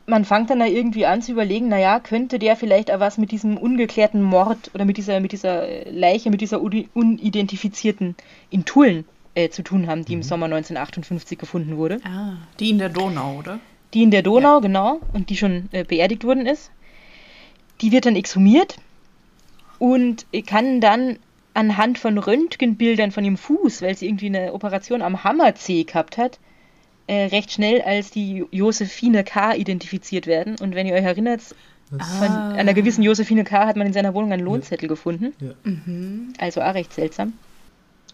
[0.04, 3.32] man fängt dann da irgendwie an zu überlegen, naja, könnte der vielleicht auch was mit
[3.32, 8.14] diesem ungeklärten Mord oder mit dieser, mit dieser Leiche, mit dieser uni- unidentifizierten
[8.50, 9.04] in Tulln
[9.36, 11.98] äh, zu tun haben, die im Sommer 1958 gefunden wurde.
[12.04, 13.60] Ah, die in der Donau, oder?
[13.94, 16.70] Die in der Donau, genau, und die schon äh, beerdigt worden ist.
[17.80, 18.76] Die wird dann exhumiert
[19.78, 21.18] und kann dann
[21.54, 26.38] anhand von Röntgenbildern von ihrem Fuß, weil sie irgendwie eine Operation am Hammerzeh gehabt hat,
[27.06, 29.54] äh, recht schnell als die Josephine K.
[29.54, 30.56] identifiziert werden.
[30.60, 31.42] Und wenn ihr euch erinnert,
[31.88, 32.52] von Ah.
[32.54, 33.64] einer gewissen Josephine K.
[33.66, 35.32] hat man in seiner Wohnung einen Lohnzettel gefunden.
[35.40, 35.52] Ja.
[35.62, 36.32] Mhm.
[36.38, 37.34] Also auch recht seltsam.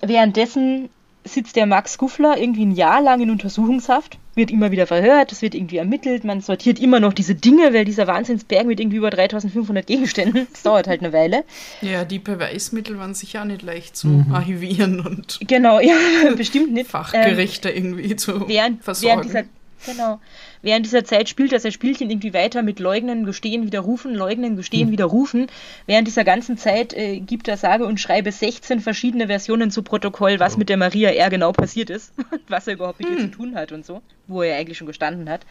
[0.02, 0.90] Währenddessen
[1.24, 5.42] sitzt der Max Guffler irgendwie ein Jahr lang in Untersuchungshaft, wird immer wieder verhört, es
[5.42, 9.10] wird irgendwie ermittelt, man sortiert immer noch diese Dinge, weil dieser Wahnsinnsberg mit irgendwie über
[9.10, 11.44] 3500 Gegenständen, das dauert halt eine Weile.
[11.80, 14.34] Ja, die Beweismittel waren sicher auch nicht leicht zu Mhm.
[14.34, 15.94] archivieren und Genau, ja,
[16.36, 16.86] bestimmt nicht.
[16.86, 19.18] Ähm, fachgerechte irgendwie zu während, versorgen.
[19.20, 19.42] während dieser
[19.86, 20.20] genau
[20.62, 25.48] während dieser Zeit spielt das Spielchen irgendwie weiter mit Leugnen, Gestehen, Widerrufen, Leugnen, Gestehen, Widerrufen.
[25.86, 30.38] Während dieser ganzen Zeit äh, gibt er sage und schreibe 16 verschiedene Versionen zu Protokoll,
[30.40, 30.58] was Oh.
[30.58, 31.30] mit der Maria R.
[31.30, 34.42] genau passiert ist und was er überhaupt mit ihr zu tun hat und so, wo
[34.42, 35.42] er eigentlich schon gestanden hat.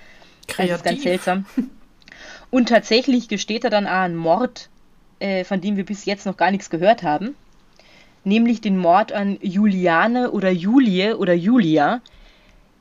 [0.48, 1.04] Das ist ganz Kreativ.
[1.04, 1.46] seltsam.
[2.50, 4.70] Und tatsächlich gesteht er dann auch einen Mord,
[5.20, 7.36] äh, von dem wir bis jetzt noch gar nichts gehört haben.
[8.24, 12.02] Nämlich den Mord an Juliane oder Julie oder Julia.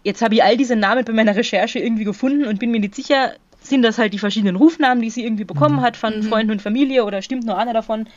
[0.02, 2.94] Jetzt habe ich all diese Namen bei meiner Recherche irgendwie gefunden und bin mir nicht
[2.94, 6.62] sicher, sind das halt die verschiedenen Rufnamen, die sie irgendwie bekommen hat von Freunden und
[6.62, 8.08] Familie oder stimmt nur einer davon?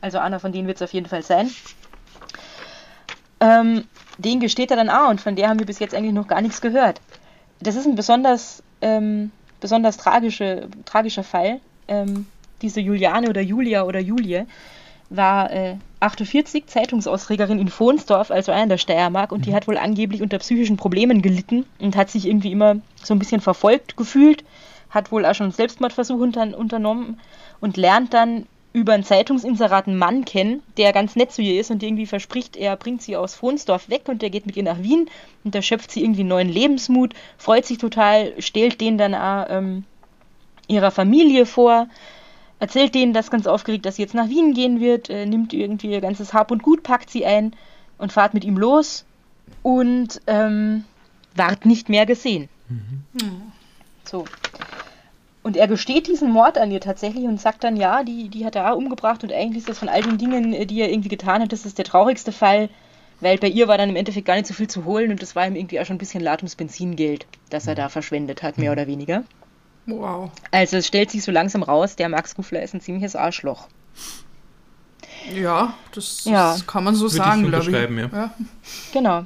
[0.00, 1.50] Also einer von denen wird es auf jeden Fall sein.
[3.40, 3.84] Ähm,
[4.18, 6.40] den gesteht er dann auch und von der haben wir bis jetzt eigentlich noch gar
[6.40, 7.00] nichts gehört.
[7.60, 11.60] Das ist ein besonders, ähm, besonders tragische, tragischer Fall.
[11.86, 12.26] Ähm,
[12.62, 14.46] diese Juliane oder Julia oder Julie
[15.10, 20.22] war äh, 48 Zeitungsausträgerin in Fohnsdorf, also einer der Steiermark, und die hat wohl angeblich
[20.22, 24.44] unter psychischen Problemen gelitten und hat sich irgendwie immer so ein bisschen verfolgt gefühlt,
[24.90, 27.18] hat wohl auch schon Selbstmordversuche unter, unternommen
[27.60, 31.70] und lernt dann über einen Zeitungsinserat einen Mann kennen, der ganz nett zu ihr ist
[31.70, 34.82] und irgendwie verspricht, er bringt sie aus Fohnsdorf weg und der geht mit ihr nach
[34.82, 35.08] Wien
[35.42, 39.84] und da schöpft sie irgendwie neuen Lebensmut, freut sich total, stellt den dann auch ähm,
[40.68, 41.88] ihrer Familie vor,
[42.60, 45.90] erzählt denen das ganz aufgeregt, dass sie jetzt nach Wien gehen wird, äh, nimmt irgendwie
[45.90, 47.54] ihr ganzes Hab und Gut, packt sie ein
[47.98, 49.04] und fahrt mit ihm los
[49.62, 50.84] und ähm,
[51.34, 52.48] ward nicht mehr gesehen.
[54.04, 54.24] So.
[55.42, 58.56] Und er gesteht diesen Mord an ihr tatsächlich und sagt dann, ja, die, die hat
[58.56, 61.08] er auch umgebracht und eigentlich ist das von all den Dingen, äh, die er irgendwie
[61.08, 62.68] getan hat, das ist der traurigste Fall,
[63.20, 65.34] weil bei ihr war dann im Endeffekt gar nicht so viel zu holen und das
[65.34, 68.72] war ihm irgendwie auch schon ein bisschen Latums Benzingeld, das er da verschwendet hat, mehr
[68.72, 69.24] oder weniger.
[69.88, 70.30] Wow.
[70.50, 73.68] Also es stellt sich so langsam raus, der Max Guffler ist ein ziemliches Arschloch.
[75.34, 76.52] Ja, das, Ja.
[76.52, 78.12] das kann man so Würde ich sagen, glaube ich.
[78.12, 78.18] ja.
[78.18, 78.34] ja.
[78.92, 79.24] Genau.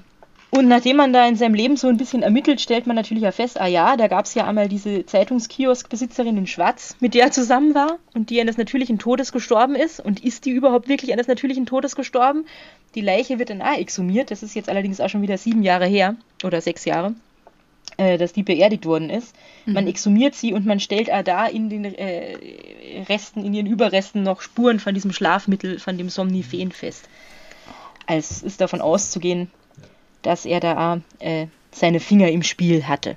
[0.50, 3.32] Und nachdem man da in seinem Leben so ein bisschen ermittelt, stellt man natürlich ja
[3.32, 7.30] fest, ah ja, da gab es ja einmal diese Zeitungskioskbesitzerin in Schwarz, mit der er
[7.30, 9.98] zusammen war und die eines natürlichen Todes gestorben ist.
[9.98, 12.44] Und ist die überhaupt wirklich eines natürlichen Todes gestorben?
[12.94, 14.30] Die Leiche wird dann auch exhumiert.
[14.30, 17.14] Das ist jetzt allerdings auch schon wieder sieben Jahre her oder sechs Jahre,
[17.96, 19.34] äh, dass die beerdigt worden ist.
[19.66, 22.36] Man exhumiert sie und man stellt da in den äh,
[23.08, 27.08] Resten, in ihren Überresten noch Spuren von diesem Schlafmittel, von dem Somnifen fest.
[28.06, 29.50] Es ist davon auszugehen,
[30.22, 33.16] dass er da äh, seine Finger im Spiel hatte.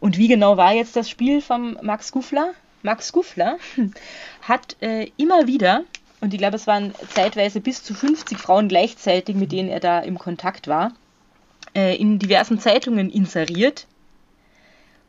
[0.00, 2.52] Und wie genau war jetzt das Spiel vom Max Guffler?
[2.82, 3.58] Max Guffler
[4.42, 5.84] hat äh, immer wieder,
[6.20, 10.00] und ich glaube, es waren zeitweise bis zu 50 Frauen gleichzeitig, mit denen er da
[10.00, 10.92] im Kontakt war,
[11.74, 13.86] äh, in diversen Zeitungen inseriert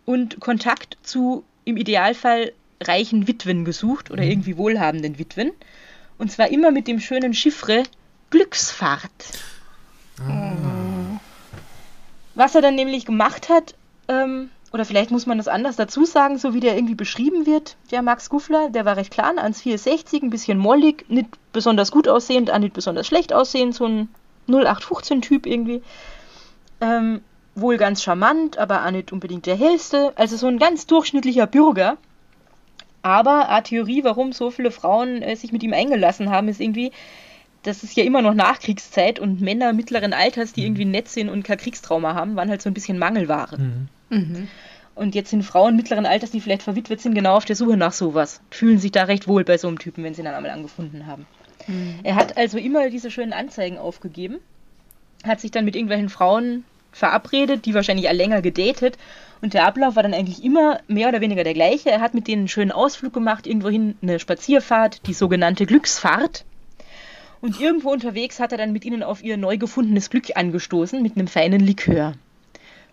[0.06, 5.52] und Kontakt zu im Idealfall reichen Witwen gesucht oder irgendwie wohlhabenden Witwen.
[6.18, 7.84] Und zwar immer mit dem schönen Chiffre
[8.30, 9.12] Glücksfahrt.
[12.36, 13.76] Was er dann nämlich gemacht hat,
[14.08, 17.78] ähm, oder vielleicht muss man das anders dazu sagen, so wie der irgendwie beschrieben wird,
[17.92, 22.52] der Max Guffler, der war recht klein, 1,64, ein bisschen mollig, nicht besonders gut aussehend,
[22.52, 24.10] auch nicht besonders schlecht aussehend, so ein
[24.50, 25.84] 0815-Typ irgendwie.
[26.84, 27.22] Ähm,
[27.56, 31.98] wohl ganz charmant, aber auch nicht unbedingt der hellste, also so ein ganz durchschnittlicher Bürger.
[33.02, 36.92] Aber eine Theorie, warum so viele Frauen äh, sich mit ihm eingelassen haben, ist irgendwie,
[37.64, 41.44] das ist ja immer noch Nachkriegszeit und Männer mittleren Alters, die irgendwie nett sind und
[41.44, 43.58] kein Kriegstrauma haben, waren halt so ein bisschen Mangelware.
[43.58, 43.88] Mhm.
[44.10, 44.48] Mhm.
[44.96, 47.94] Und jetzt sind Frauen mittleren Alters, die vielleicht verwitwet sind, genau auf der Suche nach
[47.94, 48.42] sowas.
[48.52, 51.08] Fühlen sich da recht wohl bei so einem Typen, wenn sie ihn dann einmal angefunden
[51.08, 51.26] haben.
[52.04, 54.40] Er hat also immer diese schönen Anzeigen aufgegeben,
[55.24, 58.98] hat sich dann mit irgendwelchen Frauen verabredet, die wahrscheinlich auch länger gedatet.
[59.42, 61.92] Und der Ablauf war dann eigentlich immer mehr oder weniger der gleiche.
[61.92, 66.46] Er hat mit denen einen schönen Ausflug gemacht, irgendwohin eine Spazierfahrt, die sogenannte Glücksfahrt.
[67.42, 71.18] Und irgendwo unterwegs hat er dann mit ihnen auf ihr neu gefundenes Glück angestoßen mit
[71.18, 72.14] einem feinen Likör.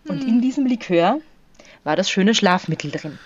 [0.08, 1.20] Und in diesem Likör
[1.84, 3.18] war das schöne Schlafmittel drin.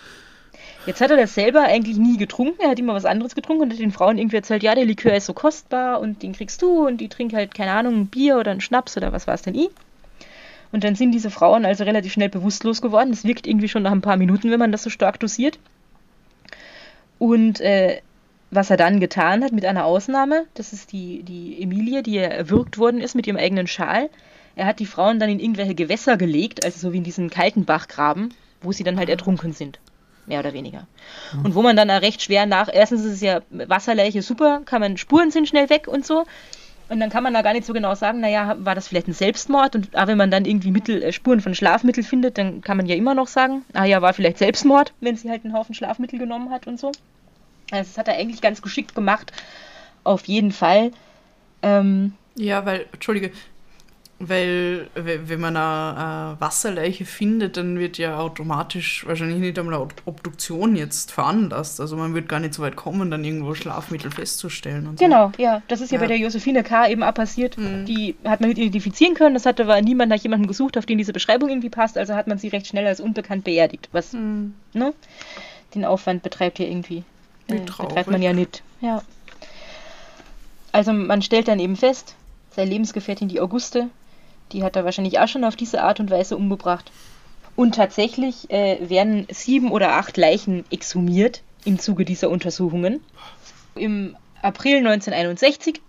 [0.86, 3.72] Jetzt hat er das selber eigentlich nie getrunken, er hat immer was anderes getrunken und
[3.72, 6.86] hat den Frauen irgendwie erzählt, ja, der Likör ist so kostbar und den kriegst du
[6.86, 9.42] und die trinken halt, keine Ahnung, ein Bier oder ein Schnaps oder was war es
[9.42, 9.70] denn i.
[10.74, 13.10] Und dann sind diese Frauen also relativ schnell bewusstlos geworden.
[13.10, 15.60] Das wirkt irgendwie schon nach ein paar Minuten, wenn man das so stark dosiert.
[17.20, 18.00] Und äh,
[18.50, 22.76] was er dann getan hat, mit einer Ausnahme, das ist die, die Emilie, die erwürgt
[22.76, 24.10] worden ist mit ihrem eigenen Schal.
[24.56, 27.64] Er hat die Frauen dann in irgendwelche Gewässer gelegt, also so wie in diesen kalten
[27.66, 29.78] Bachgraben, wo sie dann halt ertrunken sind.
[30.26, 30.88] Mehr oder weniger.
[31.44, 32.68] Und wo man dann auch recht schwer nach.
[32.72, 36.24] Erstens ist es ja Wasserleiche super, kann man Spuren sind schnell weg und so.
[36.88, 39.14] Und dann kann man da gar nicht so genau sagen, naja, war das vielleicht ein
[39.14, 39.74] Selbstmord?
[39.74, 42.86] Und auch wenn man dann irgendwie Mittel, äh, Spuren von Schlafmittel findet, dann kann man
[42.86, 46.18] ja immer noch sagen, ah ja, war vielleicht Selbstmord, wenn sie halt einen Haufen Schlafmittel
[46.18, 46.88] genommen hat und so.
[47.70, 49.32] Also das hat er eigentlich ganz geschickt gemacht,
[50.04, 50.90] auf jeden Fall.
[51.62, 53.32] Ähm, Ja, weil, Entschuldige,
[54.20, 59.74] weil we- wenn man eine, eine Wasserleiche findet, dann wird ja automatisch wahrscheinlich nicht einmal
[59.74, 61.80] eine Obduktion jetzt veranlasst.
[61.80, 65.04] Also man wird gar nicht so weit kommen, dann irgendwo Schlafmittel festzustellen und so.
[65.04, 65.62] Genau, ja.
[65.68, 66.02] Das ist ja, Ja.
[66.02, 66.88] bei der Josephine K.
[66.88, 67.58] eben auch passiert.
[67.58, 67.84] Mhm.
[67.86, 69.34] Die hat man nicht identifizieren können.
[69.34, 71.98] Das hat aber niemand nach jemandem gesucht, auf den diese Beschreibung irgendwie passt.
[71.98, 73.88] Also hat man sie recht schnell als unbekannt beerdigt.
[73.92, 74.54] Was, Hm.
[74.72, 74.94] ne?
[75.74, 77.02] Den Aufwand betreibt ja irgendwie.
[77.48, 77.88] Wie Äh, traurig.
[77.88, 78.62] betreibt man ja nicht.
[78.80, 79.02] Ja.
[80.72, 82.14] Also man stellt dann eben fest,
[82.50, 83.88] seine Lebensgefährtin, die Auguste,
[84.52, 86.90] die hat er wahrscheinlich auch schon auf diese Art und Weise umgebracht.
[87.56, 93.00] Und tatsächlich äh, werden sieben oder acht Leichen exhumiert im Zuge dieser Untersuchungen.
[93.76, 95.80] Im April 1961,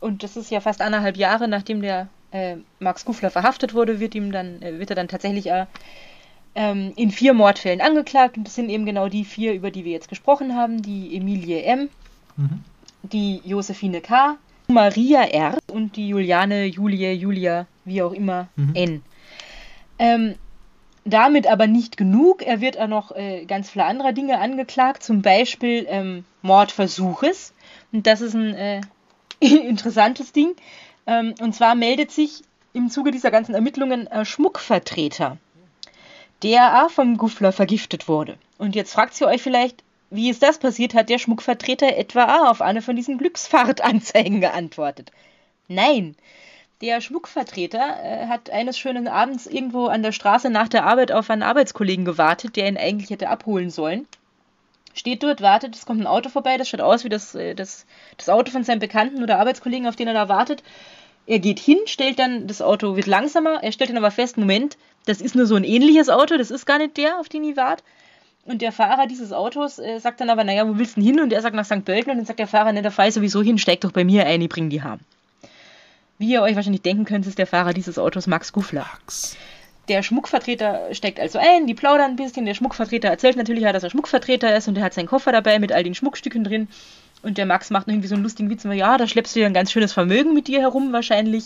[0.00, 4.14] und das ist ja fast anderthalb Jahre nachdem der äh, Max Gufler verhaftet wurde, wird,
[4.14, 5.66] ihm dann, äh, wird er dann tatsächlich äh,
[6.54, 8.36] ähm, in vier Mordfällen angeklagt.
[8.36, 10.82] Und das sind eben genau die vier, über die wir jetzt gesprochen haben.
[10.82, 11.88] Die Emilie M.,
[12.36, 12.64] Mhm.
[13.04, 14.36] die Josephine K.,
[14.68, 15.58] Maria R.
[15.72, 18.74] und die Juliane, Julie, Julia, wie auch immer, Mhm.
[18.74, 19.02] N.
[19.98, 20.34] Ähm,
[21.04, 22.42] damit aber nicht genug.
[22.42, 27.52] Er wird auch noch äh, ganz viele andere Dinge angeklagt, zum Beispiel ähm, Mordversuches.
[27.92, 28.80] Und das ist ein äh,
[29.40, 30.54] interessantes Ding.
[31.06, 32.42] Ähm, und zwar meldet sich
[32.72, 35.36] im Zuge dieser ganzen Ermittlungen ein Schmuckvertreter,
[36.42, 38.36] der auch vom Guffler vergiftet wurde.
[38.58, 40.94] Und jetzt fragt ihr euch vielleicht, wie ist das passiert?
[40.94, 45.12] Hat der Schmuckvertreter etwa auf eine von diesen Glücksfahrtanzeigen geantwortet?
[45.68, 46.16] Nein.
[46.80, 51.30] Der Schmuckvertreter äh, hat eines schönen Abends irgendwo an der Straße nach der Arbeit auf
[51.30, 54.06] einen Arbeitskollegen gewartet, der ihn eigentlich hätte abholen sollen.
[54.92, 57.86] Steht dort, wartet, es kommt ein Auto vorbei, das schaut aus wie das, äh, das,
[58.16, 60.62] das Auto von seinem Bekannten oder Arbeitskollegen, auf den er da wartet.
[61.26, 64.76] Er geht hin, stellt dann, das Auto wird langsamer, er stellt dann aber fest, Moment,
[65.06, 67.56] das ist nur so ein ähnliches Auto, das ist gar nicht der, auf den ich
[67.56, 67.82] wart.
[68.44, 71.20] Und der Fahrer dieses Autos äh, sagt dann aber, naja, wo willst du denn hin?
[71.20, 71.84] Und er sagt nach St.
[71.84, 74.26] Pölten und dann sagt der Fahrer, ne, fahr ich sowieso hin, steig doch bei mir
[74.26, 74.98] ein, ich bring die heim.
[76.18, 78.86] Wie ihr euch wahrscheinlich denken könnt, ist der Fahrer dieses Autos Max Guffler.
[79.00, 79.36] Max.
[79.88, 82.46] Der Schmuckvertreter steckt also ein, die plaudern ein bisschen.
[82.46, 85.72] Der Schmuckvertreter erzählt natürlich, dass er Schmuckvertreter ist und er hat seinen Koffer dabei mit
[85.72, 86.68] all den Schmuckstücken drin.
[87.22, 89.46] Und der Max macht noch irgendwie so einen lustigen Witz, ja, da schleppst du ja
[89.46, 91.44] ein ganz schönes Vermögen mit dir herum wahrscheinlich.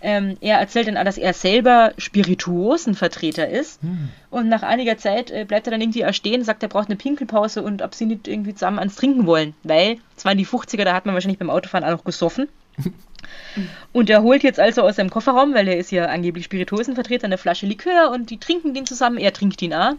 [0.00, 3.82] Ähm, er erzählt dann auch, dass er selber Spirituosenvertreter ist.
[3.82, 4.10] Hm.
[4.30, 6.96] Und nach einiger Zeit äh, bleibt er dann irgendwie auch stehen, sagt, er braucht eine
[6.96, 9.54] Pinkelpause und ob sie nicht irgendwie zusammen ans Trinken wollen.
[9.64, 12.48] Weil, es waren die 50er, da hat man wahrscheinlich beim Autofahren auch noch gesoffen.
[13.92, 17.38] Und er holt jetzt also aus seinem Kofferraum, weil er ist ja angeblich Spirituosenvertreter, eine
[17.38, 19.94] Flasche Likör und die trinken den zusammen, er trinkt ihn auch.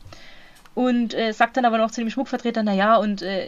[0.75, 3.47] Und äh, sagt dann aber noch zu dem Schmuckvertreter, naja, und äh,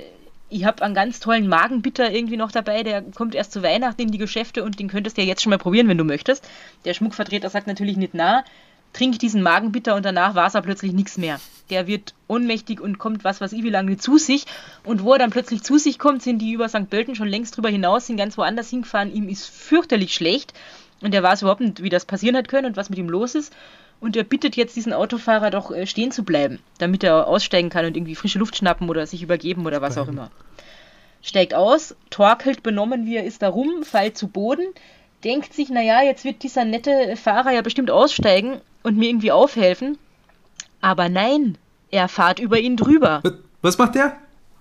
[0.50, 4.12] ich habe einen ganz tollen Magenbitter irgendwie noch dabei, der kommt erst zu Weihnachten in
[4.12, 6.48] die Geschäfte und den könntest du ja jetzt schon mal probieren, wenn du möchtest.
[6.84, 8.44] Der Schmuckvertreter sagt natürlich nicht na,
[8.94, 11.40] trink diesen Magenbitter und danach war es er plötzlich nichts mehr.
[11.70, 14.46] Der wird ohnmächtig und kommt was weiß ich wie lange zu sich.
[14.84, 16.90] Und wo er dann plötzlich zu sich kommt, sind die über St.
[16.90, 19.14] Pölten schon längst drüber hinaus, sind ganz woanders hingefahren.
[19.14, 20.54] Ihm ist fürchterlich schlecht
[21.02, 23.36] und er weiß überhaupt nicht, wie das passieren hat können und was mit ihm los
[23.36, 23.54] ist.
[24.00, 27.86] Und er bittet jetzt diesen Autofahrer doch äh, stehen zu bleiben, damit er aussteigen kann
[27.86, 30.32] und irgendwie frische Luft schnappen oder sich übergeben oder was auch immer.
[31.22, 34.66] Steigt aus, torkelt benommen, wie er ist, da rum, fällt zu Boden,
[35.24, 39.98] denkt sich, naja, jetzt wird dieser nette Fahrer ja bestimmt aussteigen und mir irgendwie aufhelfen.
[40.82, 41.58] Aber nein,
[41.92, 43.22] er fahrt über ihn drüber.
[43.62, 44.18] Was- macht der?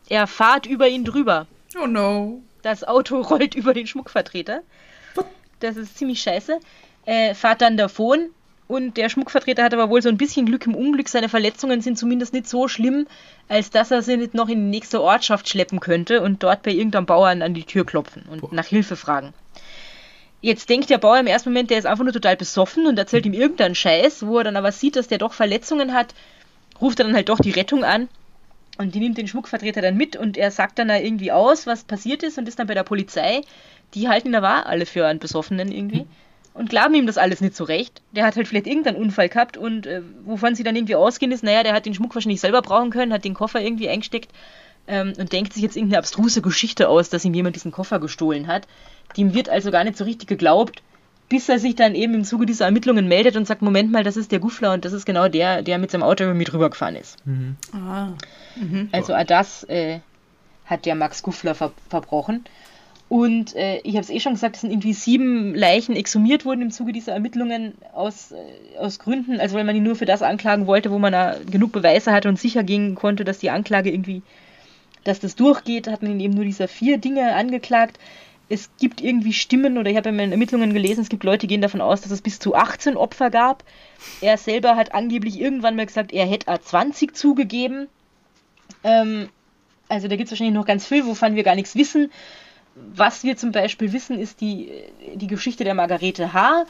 [0.08, 1.46] Er fahrt über ihn drüber.
[1.80, 2.42] Oh no.
[2.62, 4.60] Das Auto rollt über den Schmuckvertreter.
[5.60, 6.58] Das ist ziemlich scheiße.
[7.06, 8.30] Äh, fahrt dann davon
[8.68, 11.08] und der Schmuckvertreter hat aber wohl so ein bisschen Glück im Unglück.
[11.08, 13.06] Seine Verletzungen sind zumindest nicht so schlimm,
[13.48, 16.70] als dass er sie nicht noch in die nächste Ortschaft schleppen könnte und dort bei
[16.70, 18.54] irgendeinem Bauern an die Tür klopfen und Boah.
[18.54, 19.32] nach Hilfe fragen.
[20.42, 23.26] Jetzt denkt der Bauer im ersten Moment, der ist einfach nur total besoffen und erzählt
[23.26, 26.14] ihm irgendeinen Scheiß, wo er dann aber sieht, dass der doch Verletzungen hat,
[26.80, 28.08] ruft er dann halt doch die Rettung an
[28.78, 31.84] und die nimmt den Schmuckvertreter dann mit und er sagt dann da irgendwie aus, was
[31.84, 33.42] passiert ist und ist dann bei der Polizei.
[33.94, 36.06] Die halten ihn aber alle für einen Besoffenen irgendwie.
[36.54, 38.00] und glauben ihm das alles nicht so recht.
[38.12, 41.44] Der hat halt vielleicht irgendeinen Unfall gehabt und äh, wovon sie dann irgendwie ausgehen ist,
[41.44, 44.30] naja, der hat den Schmuck wahrscheinlich selber brauchen können, hat den Koffer irgendwie eingesteckt
[44.86, 48.46] ähm, und denkt sich jetzt irgendeine abstruse Geschichte aus, dass ihm jemand diesen Koffer gestohlen
[48.46, 48.66] hat.
[49.16, 50.82] Dem wird also gar nicht so richtig geglaubt,
[51.28, 54.16] bis er sich dann eben im Zuge dieser Ermittlungen meldet und sagt, Moment mal, das
[54.16, 56.96] ist der Guffler und das ist genau der, der mit seinem Auto über mich rübergefahren
[56.96, 57.24] ist.
[57.24, 57.56] Mhm.
[57.72, 58.08] Ah.
[58.92, 60.00] Also auch das äh,
[60.66, 62.44] hat der Max Guffler ver verbrochen.
[63.10, 66.62] Und äh, ich habe es eh schon gesagt, es sind irgendwie sieben Leichen exhumiert worden
[66.62, 70.22] im Zuge dieser Ermittlungen aus, äh, aus Gründen, also weil man ihn nur für das
[70.22, 73.90] anklagen wollte, wo man da genug Beweise hatte und sicher gehen konnte, dass die Anklage
[73.90, 74.22] irgendwie,
[75.04, 77.98] dass das durchgeht, hat man ihn eben nur dieser vier Dinge angeklagt.
[78.48, 81.46] Es gibt irgendwie Stimmen, oder ich habe in meinen Ermittlungen gelesen, es gibt Leute, die
[81.46, 83.64] gehen davon aus, dass es bis zu 18 Opfer gab.
[84.20, 87.88] Er selber hat angeblich irgendwann mal gesagt, er hätte A20 zugegeben.
[88.82, 89.28] Ähm,
[89.88, 92.10] also da gibt es wahrscheinlich noch ganz viel, wovon wir gar nichts wissen.
[92.74, 94.70] Was wir zum Beispiel wissen, ist die,
[95.14, 96.64] die Geschichte der Margarete H.,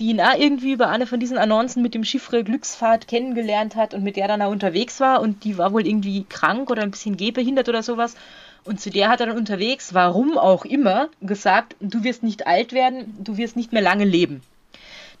[0.00, 4.02] die ihn irgendwie über eine von diesen Annoncen mit dem Chiffre Glücksfahrt kennengelernt hat und
[4.02, 7.16] mit der dann auch unterwegs war und die war wohl irgendwie krank oder ein bisschen
[7.16, 8.16] gehbehindert oder sowas.
[8.64, 12.72] Und zu der hat er dann unterwegs, warum auch immer, gesagt, du wirst nicht alt
[12.72, 14.42] werden, du wirst nicht mehr lange leben.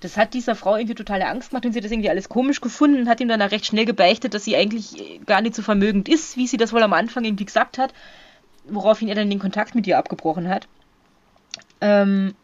[0.00, 2.60] Das hat dieser Frau irgendwie totale Angst gemacht und sie hat das irgendwie alles komisch
[2.60, 5.62] gefunden und hat ihm dann auch recht schnell gebeichtet, dass sie eigentlich gar nicht so
[5.62, 7.94] vermögend ist, wie sie das wohl am Anfang irgendwie gesagt hat,
[8.66, 10.66] woraufhin er dann den Kontakt mit ihr abgebrochen hat.
[11.80, 12.34] Ähm,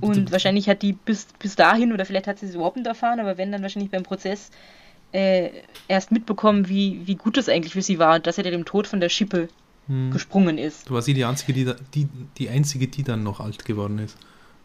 [0.00, 3.20] und wahrscheinlich hat die bis, bis dahin, oder vielleicht hat sie es überhaupt nicht erfahren,
[3.20, 4.50] aber wenn dann wahrscheinlich beim Prozess
[5.12, 5.50] äh,
[5.88, 9.00] erst mitbekommen, wie, wie gut es eigentlich für sie war dass er dem Tod von
[9.00, 9.48] der Schippe
[9.86, 10.10] Hm.
[10.12, 10.88] gesprungen ist.
[10.88, 13.98] Du warst sie die einzige, die, da, die, die einzige, die dann noch alt geworden
[13.98, 14.16] ist.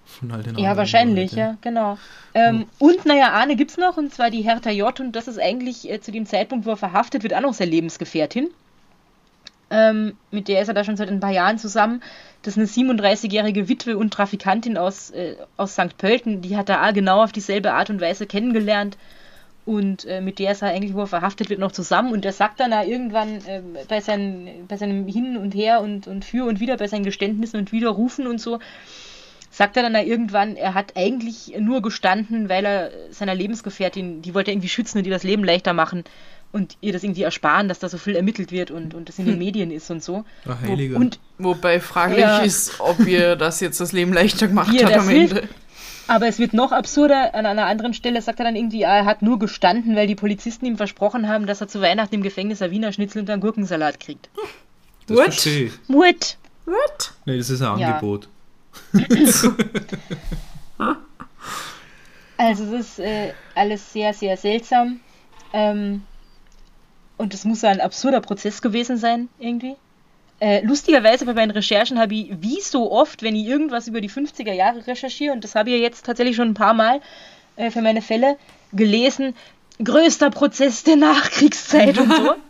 [0.06, 1.39] Von all den Ja, wahrscheinlich, Leuten.
[1.39, 1.98] ja, genau.
[2.34, 4.98] Ähm, Und naja, Arne gibt's noch, und zwar die Hertha J.
[5.02, 7.70] Und das ist eigentlich äh, zu dem Zeitpunkt, wo er verhaftet wird, auch noch seine
[7.70, 8.48] Lebensgefährtin.
[9.72, 12.02] Ähm, mit der ist er da schon seit ein paar Jahren zusammen.
[12.41, 15.97] Das ist eine 37-jährige Witwe und Trafikantin aus, äh, aus St.
[15.97, 16.41] Pölten.
[16.41, 18.97] Die hat er genau auf dieselbe Art und Weise kennengelernt.
[19.65, 22.13] Und äh, mit der ist er eigentlich, wo er verhaftet wird, noch zusammen.
[22.13, 26.08] Und der sagt dann auch irgendwann äh, bei, seinen, bei seinem Hin und Her und,
[26.08, 28.60] und für und wieder, bei seinen Geständnissen und Widerrufen und so,
[29.52, 34.34] sagt er dann da irgendwann, er hat eigentlich nur gestanden, weil er seiner Lebensgefährtin, die
[34.34, 36.06] wollte er irgendwie schützen und ihr das Leben leichter machen
[36.51, 39.25] und ihr das irgendwie ersparen, dass da so viel ermittelt wird und, und das in
[39.25, 40.23] den Medien ist und so.
[40.47, 40.97] Ach, Heiliger.
[40.97, 42.39] Und Wobei fraglich Ja.
[42.39, 45.38] ist, ob ihr das jetzt das Leben leichter gemacht das am hilft.
[45.38, 45.49] Ende.
[46.07, 47.35] Aber es wird noch absurder.
[47.35, 50.15] An einer anderen Stelle sagt er dann irgendwie, ah, er hat nur gestanden, weil die
[50.15, 53.41] Polizisten ihm versprochen haben, dass er zu Weihnachten im Gefängnis ein Wiener Schnitzel und einen
[53.41, 54.27] Gurkensalat kriegt.
[55.07, 55.25] das What?
[55.25, 55.73] verstehe ich.
[55.88, 56.38] What?
[56.65, 57.13] What?
[57.25, 57.89] Nee, das ist ein Ja.
[57.95, 58.27] Angebot.
[62.38, 65.01] Also es ist äh, alles sehr, sehr seltsam.
[65.51, 66.03] Ähm,
[67.19, 69.75] und es muss ein absurder Prozess gewesen sein, irgendwie.
[70.39, 74.10] Äh, lustigerweise bei meinen Recherchen habe ich, wie so oft, wenn ich irgendwas über die
[74.10, 77.01] 50er Jahre recherchiere, und das habe ich jetzt tatsächlich schon ein paar Mal
[77.58, 78.38] äh, für meine Fälle
[78.71, 79.36] gelesen,
[79.84, 82.36] größter Prozess der Nachkriegszeit und so.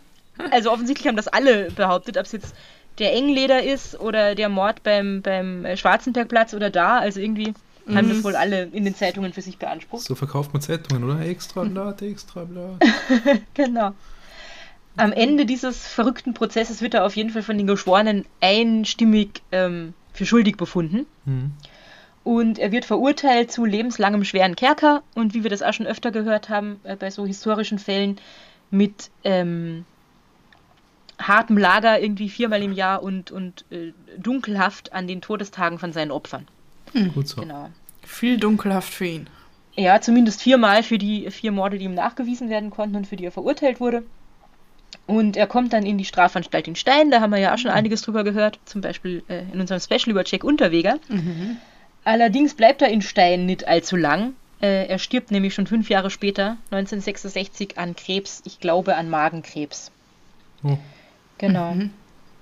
[0.50, 2.54] Also offensichtlich haben das alle behauptet, ob es jetzt
[2.98, 6.98] der Engleder ist oder der Mord beim, beim äh, Schwarzenbergplatz oder da.
[6.98, 7.52] Also irgendwie
[7.86, 10.04] haben das wohl alle in den Zeitungen für sich beansprucht.
[10.04, 11.20] So verkauft man Zeitungen, oder?
[11.20, 12.82] Extra Blatt, extra Blatt.
[13.54, 13.92] Genau.
[14.96, 19.94] Am Ende dieses verrückten Prozesses wird er auf jeden Fall von den Geschworenen einstimmig ähm,
[20.12, 21.06] für schuldig befunden.
[21.24, 21.52] Mhm.
[22.22, 26.10] Und er wird verurteilt zu lebenslangem schweren Kerker und wie wir das auch schon öfter
[26.10, 28.16] gehört haben äh, bei so historischen Fällen
[28.70, 29.84] mit ähm,
[31.18, 36.10] hartem Lager irgendwie viermal im Jahr und, und äh, Dunkelhaft an den Todestagen von seinen
[36.10, 36.46] Opfern.
[37.14, 37.40] Gut so.
[37.40, 37.70] Genau.
[38.02, 39.30] Viel dunkelhaft für ihn.
[39.76, 43.24] Ja, zumindest viermal für die vier Morde, die ihm nachgewiesen werden konnten und für die
[43.24, 44.02] er verurteilt wurde.
[45.06, 47.70] Und er kommt dann in die Strafanstalt in Stein, da haben wir ja auch schon
[47.70, 50.98] einiges drüber gehört, zum Beispiel äh, in unserem Special über Jack Unterweger.
[52.04, 54.34] Allerdings bleibt er in Stein nicht allzu lang.
[54.62, 59.90] Äh, er stirbt nämlich schon fünf Jahre später, 1966, an Krebs, ich glaube an Magenkrebs.
[60.62, 60.78] Oh.
[61.38, 61.74] Genau.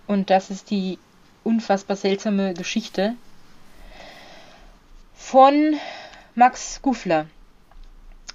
[0.07, 0.99] Und das ist die
[1.45, 3.15] unfassbar seltsame Geschichte
[5.15, 5.77] von
[6.35, 7.27] Max Guffler.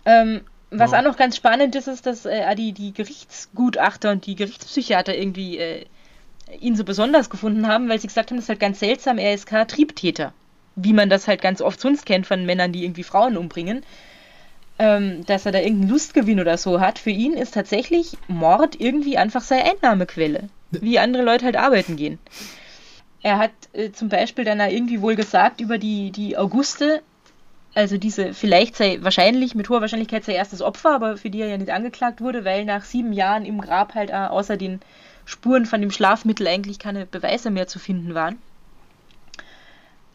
[0.05, 0.41] Ähm,
[0.73, 0.99] was Ja.
[0.99, 5.57] auch noch ganz spannend ist, ist, dass äh, die, die Gerichtsgutachter und die Gerichtspsychiater irgendwie
[5.57, 5.85] äh,
[6.59, 9.33] ihn so besonders gefunden haben, weil sie gesagt haben, das ist halt ganz seltsam, er
[9.33, 10.33] ist kein Triebtäter.
[10.75, 13.83] Wie man das halt ganz oft sonst kennt von Männern, die irgendwie Frauen umbringen.
[14.79, 16.97] Ähm, dass er da irgendeinen Lustgewinn oder so hat.
[16.97, 20.49] Für ihn ist tatsächlich Mord irgendwie einfach seine Einnahmequelle.
[20.71, 22.17] Wie andere Leute halt arbeiten gehen.
[23.21, 27.03] Er hat äh, zum Beispiel dann irgendwie wohl gesagt über die, die Auguste,
[27.75, 31.47] also diese vielleicht sei wahrscheinlich, mit hoher Wahrscheinlichkeit sein erstes Opfer, aber für die er
[31.47, 34.79] ja nicht angeklagt wurde, weil nach sieben Jahren im Grab halt außer den
[35.25, 38.37] Spuren von dem Schlafmittel eigentlich keine Beweise mehr zu finden waren.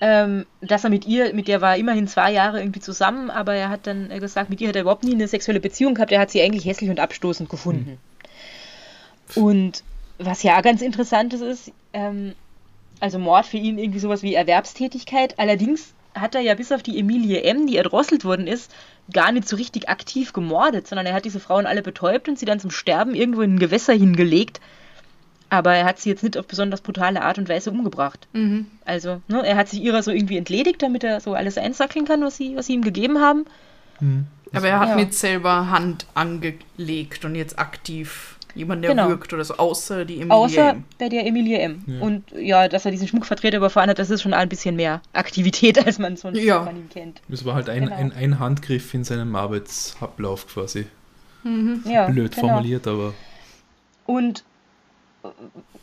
[0.00, 3.68] ähm, dass er mit ihr, mit der war immerhin zwei Jahre irgendwie zusammen, aber er
[3.68, 6.30] hat dann gesagt, mit ihr hat er überhaupt nie eine sexuelle Beziehung gehabt, er hat
[6.30, 7.98] sie eigentlich hässlich und abstoßend gefunden.
[9.34, 9.42] Mhm.
[9.42, 9.82] Und
[10.18, 12.34] was ja ganz interessant ist, ähm,
[13.00, 16.98] also Mord für ihn irgendwie sowas wie Erwerbstätigkeit, allerdings hat er ja bis auf die
[16.98, 18.72] Emilie M., die erdrosselt worden ist,
[19.12, 22.46] gar nicht so richtig aktiv gemordet, sondern er hat diese Frauen alle betäubt und sie
[22.46, 24.60] dann zum Sterben irgendwo in ein Gewässer hingelegt.
[25.50, 28.28] Aber er hat sie jetzt nicht auf besonders brutale Art und Weise umgebracht.
[28.34, 28.66] Mhm.
[28.84, 32.22] Also, ne, er hat sich ihrer so irgendwie entledigt, damit er so alles einsackeln kann,
[32.22, 33.46] was sie, was sie ihm gegeben haben.
[34.00, 34.26] Mhm.
[34.52, 34.96] Aber er hat ja.
[34.96, 39.08] nicht selber Hand angelegt und jetzt aktiv jemand, der genau.
[39.08, 40.84] wirkt oder so, außer die Emilie außer M.
[40.98, 41.82] bei der Emilie M.
[41.86, 42.00] Ja.
[42.00, 45.78] Und ja, dass er diesen Schmuckvertreter überfahren hat, das ist schon ein bisschen mehr Aktivität,
[45.86, 46.64] als man sonst ja.
[46.64, 47.20] von ihm kennt.
[47.28, 47.96] Das war halt ein, genau.
[47.96, 50.86] ein, ein, Handgriff in seinem Arbeitsablauf quasi.
[51.44, 51.82] Mhm.
[51.86, 52.48] Ja, Blöd genau.
[52.48, 53.14] formuliert, aber.
[54.06, 54.44] Und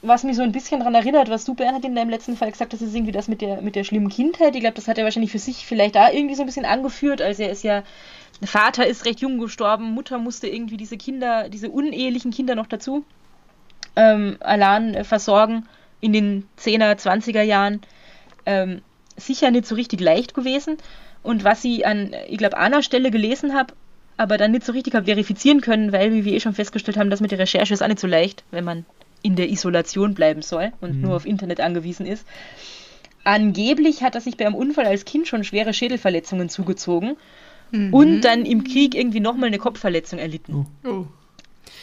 [0.01, 2.73] was mich so ein bisschen daran erinnert, was du, Bernhard, in deinem letzten Fall gesagt
[2.73, 4.55] hast, ist irgendwie das mit der, mit der schlimmen Kindheit.
[4.55, 7.21] Ich glaube, das hat er wahrscheinlich für sich vielleicht da irgendwie so ein bisschen angeführt.
[7.21, 7.83] Also er ist ja,
[8.43, 13.05] Vater ist recht jung gestorben, Mutter musste irgendwie diese Kinder, diese unehelichen Kinder noch dazu
[13.95, 15.67] ähm, allein äh, versorgen
[16.01, 17.81] in den 10er, 20er Jahren.
[18.45, 18.81] Ähm,
[19.17, 20.77] sicher nicht so richtig leicht gewesen.
[21.23, 23.73] Und was ich an, ich glaube, einer Stelle gelesen habe,
[24.17, 27.09] aber dann nicht so richtig habe verifizieren können, weil, wie wir eh schon festgestellt haben,
[27.09, 28.85] das mit der Recherche ist auch nicht so leicht, wenn man
[29.23, 31.01] in der Isolation bleiben soll und mhm.
[31.01, 32.25] nur auf Internet angewiesen ist.
[33.23, 37.17] Angeblich hat er sich beim Unfall als Kind schon schwere Schädelverletzungen zugezogen
[37.75, 37.93] mhm.
[37.93, 40.65] und dann im Krieg irgendwie nochmal eine Kopfverletzung erlitten.
[40.83, 40.89] Oh.
[40.89, 41.05] Oh.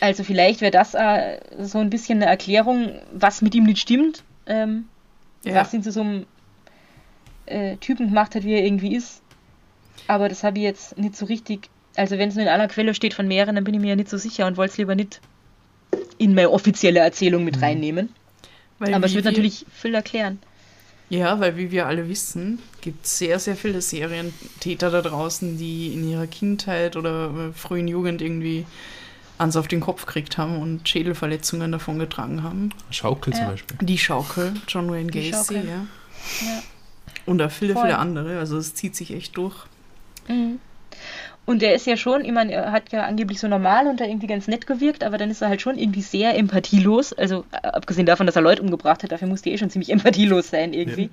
[0.00, 4.24] Also vielleicht wäre das äh, so ein bisschen eine Erklärung, was mit ihm nicht stimmt,
[4.46, 4.86] ähm,
[5.44, 5.54] ja.
[5.54, 6.26] was ihn zu so einem
[7.46, 9.22] äh, Typen gemacht hat, wie er irgendwie ist.
[10.08, 11.68] Aber das habe ich jetzt nicht so richtig.
[11.94, 13.96] Also wenn es nur in einer Quelle steht von mehreren, dann bin ich mir ja
[13.96, 15.20] nicht so sicher und wollte es lieber nicht
[16.18, 17.62] in meine offizielle Erzählung mit mhm.
[17.62, 18.08] reinnehmen.
[18.78, 20.38] Weil Aber es wird natürlich viel erklären.
[21.12, 25.92] Ja, weil wie wir alle wissen, gibt es sehr, sehr viele Serientäter da draußen, die
[25.92, 28.64] in ihrer Kindheit oder äh, frühen Jugend irgendwie
[29.36, 32.70] ans auf den Kopf gekriegt haben und Schädelverletzungen davon getragen haben.
[32.88, 33.40] Schaukel ja.
[33.40, 33.76] zum Beispiel.
[33.82, 35.62] Die Schaukel, John Wayne Gacy, ja.
[35.64, 35.86] ja.
[37.26, 37.82] Und auch viele, Voll.
[37.82, 38.38] viele andere.
[38.38, 39.66] Also es zieht sich echt durch.
[40.28, 40.60] Mhm.
[41.44, 44.04] Und der ist ja schon, ich meine, er hat ja angeblich so normal und da
[44.04, 47.12] irgendwie ganz nett gewirkt, aber dann ist er halt schon irgendwie sehr empathielos.
[47.12, 49.90] Also äh, abgesehen davon, dass er Leute umgebracht hat, dafür musste er eh schon ziemlich
[49.92, 51.10] empathielos sein irgendwie.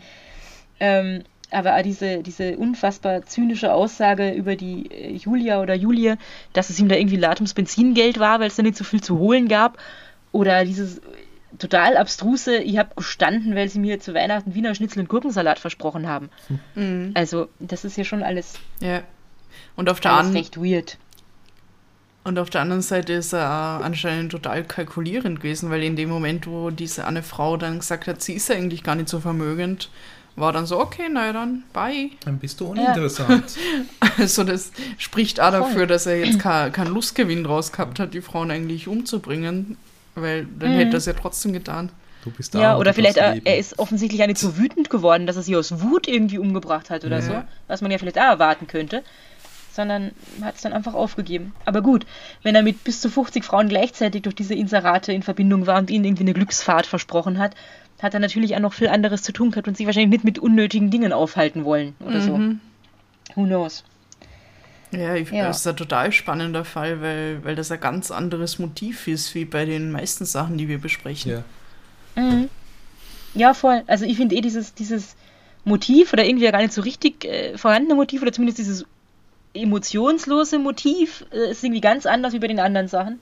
[0.79, 0.99] Ja.
[0.99, 6.17] Ähm, aber diese, diese unfassbar zynische Aussage über die äh, Julia oder Julie,
[6.53, 9.17] dass es ihm da irgendwie Latums Benzingeld war, weil es da nicht so viel zu
[9.17, 9.79] holen gab.
[10.31, 11.01] Oder dieses
[11.57, 16.07] total abstruse, ich habe gestanden, weil sie mir zu Weihnachten Wiener Schnitzel und Gurkensalat versprochen
[16.07, 16.29] haben.
[16.75, 17.11] Mhm.
[17.15, 18.53] Also, das ist ja schon alles.
[18.79, 19.01] Ja.
[19.75, 20.97] Und auf der anderen recht weird.
[22.23, 26.47] Und auf der anderen Seite ist er anscheinend total kalkulierend gewesen, weil in dem Moment,
[26.47, 29.89] wo diese eine Frau dann gesagt hat, sie ist eigentlich gar nicht so vermögend,
[30.35, 32.11] war dann so, okay, naja, dann bye.
[32.25, 33.55] Dann bist du uninteressant.
[33.55, 34.09] Ja.
[34.19, 38.19] Also das spricht auch dafür, dass er jetzt keinen kein Lustgewinn draus gehabt hat, die
[38.19, 39.77] Frauen eigentlich umzubringen,
[40.13, 40.77] weil dann mhm.
[40.77, 41.89] hätte er es ja trotzdem getan.
[42.25, 42.59] Du bist da.
[42.59, 45.55] Ja, oder vielleicht er, er, ist offensichtlich auch nicht so wütend geworden, dass er sie
[45.55, 47.21] aus Wut irgendwie umgebracht hat oder ja.
[47.21, 49.03] so, was man ja vielleicht auch erwarten könnte
[49.71, 50.11] sondern
[50.41, 51.53] hat es dann einfach aufgegeben.
[51.65, 52.05] Aber gut,
[52.43, 55.89] wenn er mit bis zu 50 Frauen gleichzeitig durch diese Inserate in Verbindung war und
[55.89, 57.55] ihnen irgendwie eine Glücksfahrt versprochen hat,
[58.01, 60.39] hat er natürlich auch noch viel anderes zu tun gehabt und sich wahrscheinlich nicht mit
[60.39, 62.59] unnötigen Dingen aufhalten wollen oder mhm.
[63.35, 63.41] so.
[63.41, 63.83] Who knows?
[64.91, 68.57] Ja, ich, ja, das ist ein total spannender Fall, weil, weil das ein ganz anderes
[68.57, 71.43] Motiv ist, wie bei den meisten Sachen, die wir besprechen.
[72.15, 72.49] Ja, mhm.
[73.35, 73.83] ja voll.
[73.85, 75.15] Also ich finde eh dieses, dieses
[75.63, 78.85] Motiv oder irgendwie gar nicht so richtig äh, vorhandene Motiv oder zumindest dieses
[79.53, 83.19] emotionslose Motiv äh, ist irgendwie ganz anders wie bei den anderen Sachen.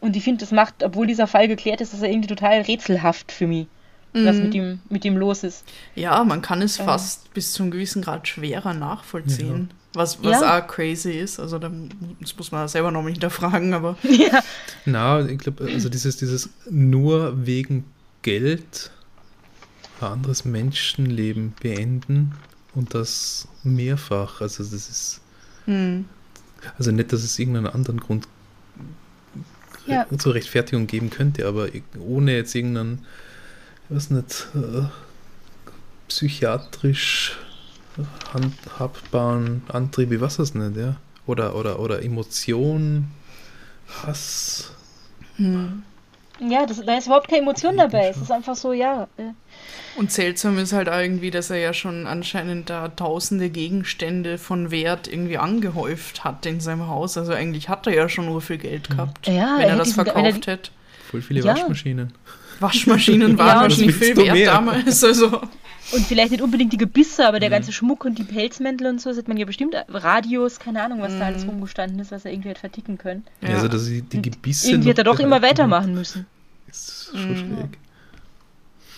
[0.00, 3.32] Und ich finde, das macht, obwohl dieser Fall geklärt ist, ist er irgendwie total rätselhaft
[3.32, 3.66] für mich,
[4.12, 4.26] mhm.
[4.26, 5.64] was mit ihm, mit ihm los ist.
[5.94, 6.84] Ja, man kann es äh.
[6.84, 9.68] fast bis zu einem gewissen Grad schwerer nachvollziehen.
[9.70, 9.76] Ja.
[9.94, 10.58] Was, was ja.
[10.58, 11.40] auch crazy ist.
[11.40, 11.72] Also das
[12.36, 13.96] muss man selber nochmal hinterfragen, aber.
[14.02, 14.42] Ja.
[14.84, 17.84] Na, ich glaube, also dieses, dieses nur wegen
[18.20, 18.90] Geld
[20.00, 22.34] ein anderes Menschenleben beenden
[22.74, 24.42] und das mehrfach.
[24.42, 25.22] Also das ist
[25.66, 26.06] hm.
[26.78, 28.26] Also nicht, dass es irgendeinen anderen Grund
[29.86, 30.06] ja.
[30.18, 31.68] zur Rechtfertigung geben könnte, aber
[32.00, 33.04] ohne jetzt irgendeinen,
[33.88, 34.86] ich weiß nicht, äh,
[36.08, 37.36] psychiatrisch
[38.32, 40.96] handhabbaren Antrieb, wie was das nicht, ja?
[41.26, 43.08] Oder, oder, oder Emotion,
[43.88, 44.72] Hass.
[45.36, 45.82] Hm.
[46.38, 48.08] Ja, das, da ist überhaupt keine Emotion dabei.
[48.08, 49.08] Es ist einfach so, ja.
[49.96, 55.08] Und seltsam ist halt irgendwie, dass er ja schon anscheinend da tausende Gegenstände von Wert
[55.08, 57.16] irgendwie angehäuft hat in seinem Haus.
[57.16, 58.94] Also eigentlich hat er ja schon nur viel Geld mhm.
[58.94, 60.70] gehabt, ja, wenn er, er das verkauft hätte.
[61.10, 61.54] Voll viele ja.
[61.54, 62.12] Waschmaschinen.
[62.60, 64.52] Waschmaschinen waren ja, wahrscheinlich viel wert mehr?
[64.52, 65.02] damals.
[65.02, 65.40] Also.
[65.92, 67.52] Und vielleicht nicht unbedingt die Gebisse, aber der Mhm.
[67.54, 71.00] ganze Schmuck und die Pelzmäntel und so, das hat man ja bestimmt Radios, keine Ahnung,
[71.00, 71.50] was da alles Mhm.
[71.50, 73.24] rumgestanden ist, was er irgendwie hat verticken können.
[73.40, 73.50] Ja.
[73.50, 74.70] Also, dass sie die Gebisse.
[74.70, 76.26] Irgendwie hat er doch immer weitermachen müssen.
[76.68, 77.36] Ist schon Mhm.
[77.36, 77.78] schräg.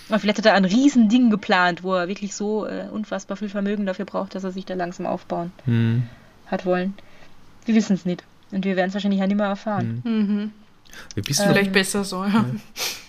[0.08, 3.84] Aber vielleicht hat er ein Riesending geplant, wo er wirklich so äh, unfassbar viel Vermögen
[3.84, 6.04] dafür braucht, dass er sich da langsam aufbauen Hm.
[6.46, 6.94] hat wollen.
[7.66, 8.24] Wir wissen es nicht.
[8.50, 10.02] Und wir werden es wahrscheinlich ja nicht mehr erfahren.
[10.04, 10.52] Hm.
[11.14, 12.44] Wir wissen, Ähm, Vielleicht besser so, ja.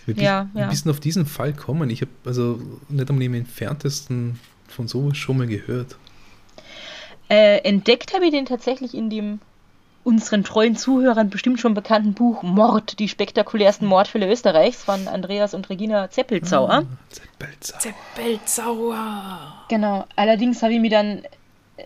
[0.05, 0.71] wir, ja, wir ja.
[0.71, 1.89] wissen auf diesen Fall kommen.
[1.89, 2.59] Ich habe also
[2.89, 5.95] nicht am entferntesten von sowas schon mal gehört.
[7.29, 9.39] Äh, entdeckt habe ich den tatsächlich in dem
[10.03, 15.69] unseren treuen Zuhörern bestimmt schon bekannten Buch Mord, die spektakulärsten Mordfälle Österreichs von Andreas und
[15.69, 16.69] Regina Zeppelzauer.
[16.71, 17.79] Ah, Zeppelzauer.
[17.79, 19.53] Zeppelzauer.
[19.69, 20.05] Genau.
[20.15, 21.21] Allerdings habe ich mir dann,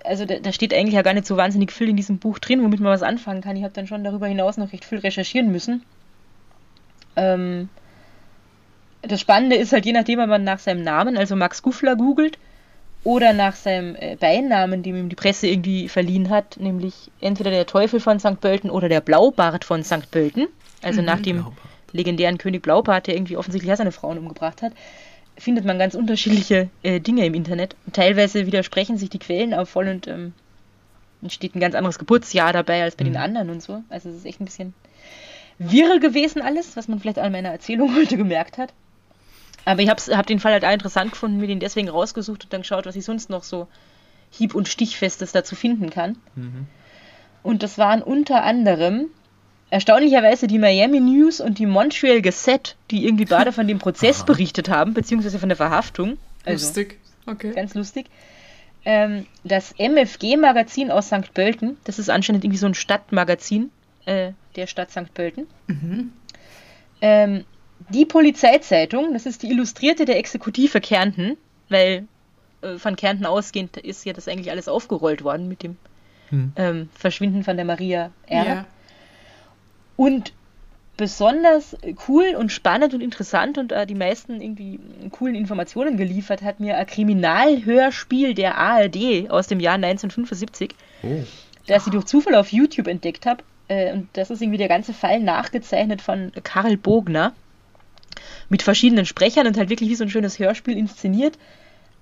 [0.03, 2.63] also da, da steht eigentlich ja gar nicht so wahnsinnig viel in diesem Buch drin,
[2.63, 3.55] womit man was anfangen kann.
[3.55, 5.83] Ich habe dann schon darüber hinaus noch recht viel recherchieren müssen.
[7.15, 7.69] Ähm,
[9.01, 12.37] das Spannende ist halt, je nachdem, ob man nach seinem Namen, also Max Guffler, googelt
[13.03, 17.65] oder nach seinem äh, Beinamen, dem ihm die Presse irgendwie verliehen hat, nämlich entweder der
[17.65, 18.39] Teufel von St.
[18.39, 20.09] Pölten oder der Blaubart von St.
[20.09, 20.47] Pölten,
[20.81, 21.57] also nach dem Blaubart.
[21.91, 24.71] legendären König Blaubart, der irgendwie offensichtlich auch seine Frauen umgebracht hat,
[25.37, 27.75] findet man ganz unterschiedliche äh, Dinge im Internet.
[27.85, 30.33] Und teilweise widersprechen sich die Quellen auch voll und ähm,
[31.27, 33.19] steht ein ganz anderes Geburtsjahr dabei als bei den Mhm.
[33.19, 33.83] anderen und so.
[33.89, 34.73] Also es ist echt ein bisschen
[35.59, 38.73] wirr gewesen alles, was man vielleicht an meiner Erzählung heute gemerkt hat.
[39.65, 42.53] Aber ich habe hab den Fall halt auch interessant gefunden, mir den deswegen rausgesucht und
[42.53, 43.67] dann geschaut, was ich sonst noch so
[44.29, 46.17] hieb- und stichfestes dazu finden kann.
[46.35, 46.67] Mhm.
[47.43, 49.07] Und das waren unter anderem
[49.73, 54.25] erstaunlicherweise die Miami News und die Montreal Gazette, die irgendwie beide von dem Prozess Aha.
[54.25, 56.19] berichtet haben, beziehungsweise von der Verhaftung.
[56.45, 56.99] Also Lustig.
[57.25, 57.53] Okay.
[57.53, 58.05] ganz lustig.
[58.85, 61.33] Ähm, das MFG-Magazin aus St.
[61.33, 63.71] Pölten, das ist anscheinend irgendwie so ein Stadtmagazin
[64.05, 65.11] äh, der Stadt St.
[65.15, 65.47] Pölten.
[65.65, 66.11] Mhm.
[67.01, 67.43] Ähm,
[67.89, 71.35] die Polizeizeitung, das ist die Illustrierte der Exekutive Kärnten,
[71.69, 72.07] weil
[72.61, 75.77] äh, von Kärnten ausgehend ist ja das eigentlich alles aufgerollt worden mit dem
[76.29, 76.53] Hm.
[76.55, 78.45] ähm, Verschwinden von der Maria R.
[78.45, 78.65] Ja.
[79.95, 80.33] Und
[80.97, 81.75] besonders
[82.07, 84.79] cool und spannend und interessant und äh, die meisten irgendwie
[85.11, 91.23] coolen Informationen geliefert hat mir ein Kriminalhörspiel der ARD aus dem Jahr 1975, Oh.
[91.67, 93.43] das ich durch Zufall auf YouTube entdeckt habe.
[93.67, 97.33] Äh, und das ist irgendwie der ganze Fall nachgezeichnet von Karl Bogner
[98.49, 101.37] mit verschiedenen Sprechern und halt wirklich wie so ein schönes Hörspiel inszeniert.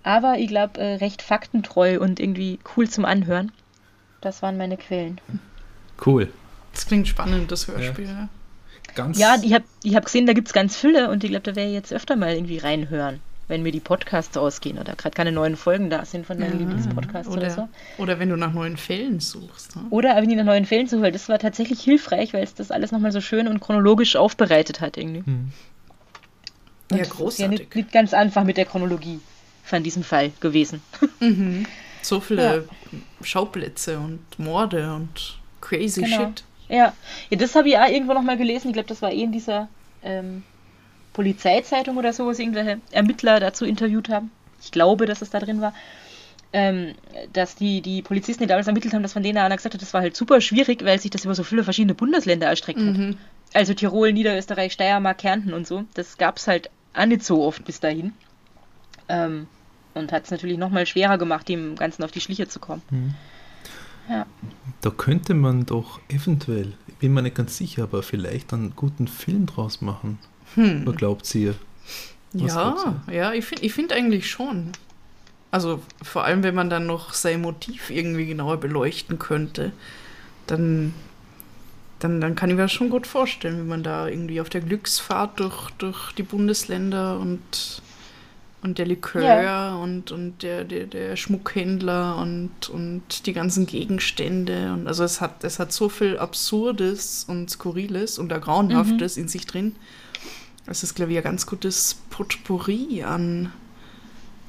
[0.03, 3.51] Aber ich glaube, äh, recht faktentreu und irgendwie cool zum Anhören.
[4.19, 5.21] Das waren meine Quellen.
[6.05, 6.31] Cool.
[6.73, 8.05] Das klingt spannend, das Hörspiel.
[8.05, 8.29] Ja.
[8.95, 9.17] Ganz.
[9.19, 11.55] Ja, ich habe ich hab gesehen, da gibt es ganz viele und ich glaube, da
[11.55, 15.31] werde ich jetzt öfter mal irgendwie reinhören, wenn mir die Podcasts ausgehen oder gerade keine
[15.31, 16.57] neuen Folgen da sind von meinen Ja.
[16.59, 17.69] Lieblingspodcasts oder, Oder, so.
[17.99, 19.75] oder wenn du nach neuen Fällen suchst.
[19.77, 19.83] Ne?
[19.91, 22.69] Oder wenn ich nach neuen Fällen suche, weil das war tatsächlich hilfreich, weil es das
[22.71, 25.23] alles nochmal so schön und chronologisch aufbereitet hat irgendwie.
[25.25, 25.51] Hm.
[26.91, 27.59] Und Ja, ist großartig.
[27.59, 29.19] Ja nicht, nicht ganz einfach mit der Chronologie
[29.63, 30.81] von diesem Fall gewesen.
[31.21, 31.65] Mhm.
[32.01, 32.67] So viele
[33.21, 36.17] Schauplätze und Morde und crazy Genau.
[36.27, 36.43] shit.
[36.71, 36.93] Ja,
[37.29, 38.69] ja das habe ich auch irgendwo nochmal gelesen.
[38.69, 39.67] Ich glaube, das war eh in dieser
[40.03, 40.43] ähm,
[41.13, 44.31] Polizeizeitung oder so, wo sie irgendwelche Ermittler dazu interviewt haben.
[44.61, 45.73] Ich glaube, dass es da drin war.
[46.53, 46.95] Ähm,
[47.31, 49.93] dass die, die Polizisten, die damals ermittelt haben, dass von denen einer gesagt hat, das
[49.93, 52.97] war halt super schwierig, weil sich das über so viele verschiedene Bundesländer erstreckt hat.
[52.97, 53.17] Mhm.
[53.53, 55.85] Also Tirol, Niederösterreich, Steiermark, Kärnten und so.
[55.93, 58.13] Das gab es halt auch nicht so oft bis dahin.
[59.07, 59.47] Ähm,
[59.93, 62.81] und hat es natürlich nochmal schwerer gemacht, dem Ganzen auf die Schliche zu kommen.
[62.89, 63.13] Hm.
[64.11, 64.25] Ja.
[64.81, 69.07] Da könnte man doch eventuell, ich bin mir nicht ganz sicher, aber vielleicht einen guten
[69.07, 70.19] Film draus machen.
[70.55, 70.85] Hm.
[70.85, 71.55] Was glaubt ihr?
[72.33, 74.71] Was Ja, ja, ich finde ich find eigentlich schon.
[75.49, 79.71] Also vor allem, wenn man dann noch sein Motiv irgendwie genauer beleuchten könnte,
[80.47, 80.93] dann,
[81.99, 84.61] dann, dann kann ich mir das schon gut vorstellen, wie man da irgendwie auf der
[84.61, 87.81] Glücksfahrt durch, durch die Bundesländer und,
[88.63, 89.75] und der Likör Ja.
[89.75, 94.71] und, und der, der, der Schmuckhändler und, und die ganzen Gegenstände.
[94.73, 99.45] Und also es hat, es hat so viel Absurdes und Skurriles und Grauenhaftes in sich
[99.47, 99.75] drin.
[100.67, 103.51] Es ist, glaube ich, ein ganz gutes Potpourri an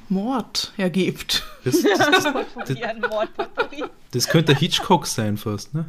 [0.09, 1.43] Mord ergibt.
[1.63, 1.81] Das,
[2.33, 3.83] Potpourri an Mordpotpourri.
[4.11, 5.85] das könnte Hitchcock sein fast, ne?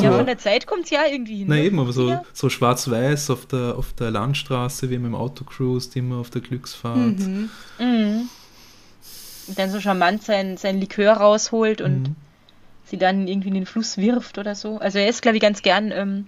[0.00, 1.46] Ja, von der Zeit kommt es ja irgendwie hin.
[1.48, 1.64] Na ne?
[1.64, 2.22] eben, aber so, Ja.
[2.32, 6.40] so schwarz-weiß auf der, auf der Landstraße, wie man im Auto cruist, immer auf der
[6.42, 6.96] Glücksfahrt.
[7.18, 7.50] Mhm.
[7.78, 8.28] Mhm.
[9.48, 12.16] Und dann so charmant sein, sein Likör rausholt und Mhm.
[12.86, 14.78] sie dann irgendwie in den Fluss wirft oder so.
[14.78, 16.26] Also er ist, glaube ich, ganz gern ähm,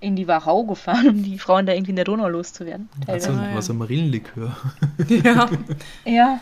[0.00, 2.88] in die Wachau gefahren, um die Frauen da irgendwie in der Donau loszuwerden.
[3.06, 3.50] Also, ja.
[3.54, 4.56] was ein Marillenlikör.
[5.08, 5.48] Ja,
[6.04, 6.40] Ja,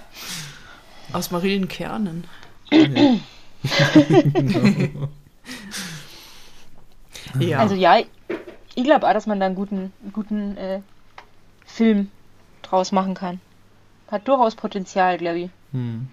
[1.13, 2.25] aus Marillenkernen.
[2.71, 2.87] ja.
[7.39, 7.99] Ja, also ja,
[8.75, 10.81] ich glaube auch, dass man da einen guten, guten äh,
[11.65, 12.11] Film
[12.63, 13.41] draus machen kann.
[14.11, 15.51] hat durchaus Potenzial, glaube ich.
[15.73, 16.09] Hm.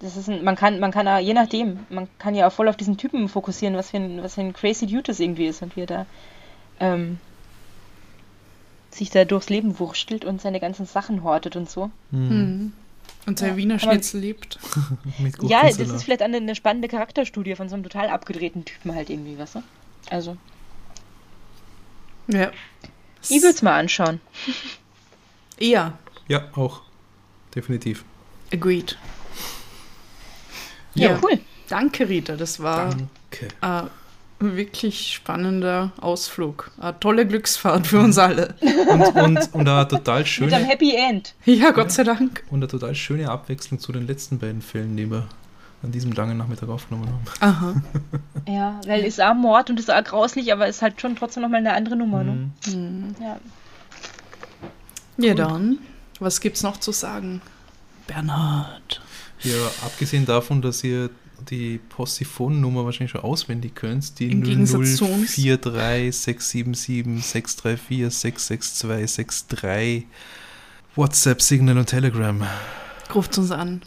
[0.00, 2.68] Das ist ein, man kann, man kann auch, je nachdem, man kann ja auch voll
[2.68, 5.60] auf diesen Typen fokussieren, was für ein, was für ein crazy Dude das irgendwie ist
[5.62, 6.06] und wie er da
[6.80, 7.18] ähm,
[8.90, 11.90] sich da durchs Leben wurstelt und seine ganzen Sachen hortet und so.
[12.10, 12.28] Hm.
[12.28, 12.72] Mhm.
[13.26, 14.58] Und sein Ja, Wiener Schnitzel lebt.
[15.18, 18.94] Mit Ja, das ist vielleicht eine, eine spannende Charakterstudie von so einem total abgedrehten Typen
[18.94, 19.62] halt irgendwie, weißt du?
[20.10, 20.36] Also,
[22.28, 22.50] Ja.
[23.22, 24.20] ich würde es mal anschauen.
[25.60, 25.98] Ja,
[26.28, 26.82] Ja, auch.
[27.52, 28.04] Definitiv.
[28.52, 28.96] agreed.
[30.94, 31.18] Ja, Ja.
[31.22, 31.40] cool.
[31.68, 32.36] Danke, Rita.
[32.36, 32.94] Das war
[33.60, 33.90] ein
[34.38, 36.70] wirklich spannender Ausflug.
[36.78, 38.54] Eine tolle Glücksfahrt für uns alle.
[38.88, 41.34] Und, und, und eine total Mit einem schöne Happy End.
[41.44, 42.44] Ja, Gott sei Dank.
[42.50, 45.26] und eine total schöne Abwechslung zu den letzten beiden Fällen, die wir
[45.82, 47.24] an diesem langen Nachmittag aufgenommen haben.
[47.40, 47.82] Aha.
[48.48, 51.60] Ja, weil ist auch Mord und ist auch grauslich, aber ist halt schon trotzdem nochmal
[51.60, 52.50] eine andere Nummer, ne?
[52.64, 52.72] Hm.
[52.72, 53.14] Hm.
[53.20, 53.38] Ja.
[55.18, 55.78] Ja, dann.
[56.18, 57.42] Was gibt's noch zu sagen?
[58.06, 59.02] Bernhard.
[59.42, 61.10] Ja, abgesehen davon, dass ihr
[61.50, 65.36] die Possiphon-Nummer wahrscheinlich schon auswendig könnt, die Im Gegensatz zu uns.
[65.36, 70.06] 043 677 634 662 63
[70.96, 72.42] WhatsApp, Signal und Telegram.
[73.14, 73.82] Ruft uns an.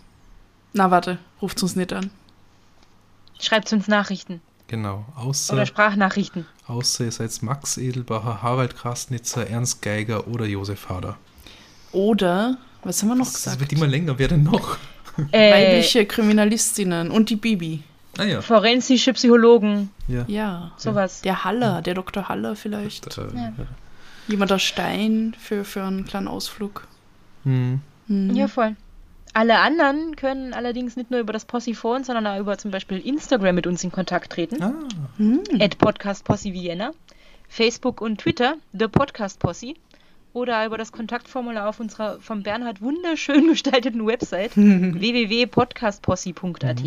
[0.73, 2.09] Na, warte, ruft uns nicht an.
[3.39, 6.45] Schreibt uns Nachrichten Genau, oder außer, Sprachnachrichten.
[6.67, 11.17] außer ihr seid Max Edelbacher, Harald Krasnitzer, Ernst Geiger oder Josef Hader.
[11.91, 13.59] Oder, was haben wir noch Das gesagt?
[13.59, 14.77] wird immer länger, wer denn noch?
[15.33, 17.83] Äh, Weibliche Kriminalistinnen und die Bibi.
[18.17, 18.41] Ah ja.
[18.41, 20.23] forensische Psychologen, ja.
[20.27, 20.71] Ja.
[20.77, 21.19] sowas.
[21.21, 22.29] Der Haller, der Dr.
[22.29, 23.17] Haller vielleicht.
[23.17, 23.51] Äh, Ja.
[24.29, 26.87] Jemand aus Stein für, für einen kleinen Ausflug.
[27.43, 27.81] Hm.
[28.07, 28.33] Hm.
[28.35, 28.77] Ja, voll.
[29.33, 33.55] Alle anderen können allerdings nicht nur über das Possiphone, sondern auch über zum Beispiel Instagram
[33.55, 34.61] mit uns in Kontakt treten.
[34.61, 34.73] Ah,
[35.17, 35.41] Hm.
[35.59, 36.91] At Podcast Posse Vienna.
[37.47, 39.73] Facebook und Twitter, The Podcast Posse.
[40.33, 46.81] Oder über das Kontaktformular auf unserer vom Bernhard wunderschön gestalteten Website www.podcastposse.at.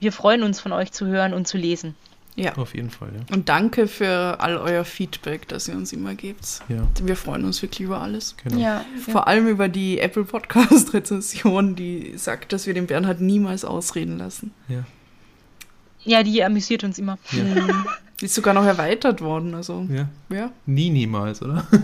[0.00, 1.96] Wir freuen uns, von euch zu hören und zu lesen.
[2.38, 2.56] Ja.
[2.56, 3.34] auf jeden Fall, ja.
[3.34, 6.60] Und danke für all euer Feedback, das ihr uns immer gebt.
[6.68, 8.36] Ja, Wir freuen uns wirklich über alles.
[8.42, 8.58] genau.
[8.60, 13.64] Ja, Vor allem über die Apple Podcast Rezension, die sagt, dass wir den Bernhard niemals
[13.64, 14.52] ausreden lassen.
[14.68, 14.84] Ja.
[16.04, 17.18] ja, die amüsiert uns immer.
[17.32, 17.66] Ja.
[18.20, 20.08] Die ist sogar noch erweitert worden, also ja.
[20.28, 20.50] ja.
[20.66, 21.66] Nie, niemals, oder?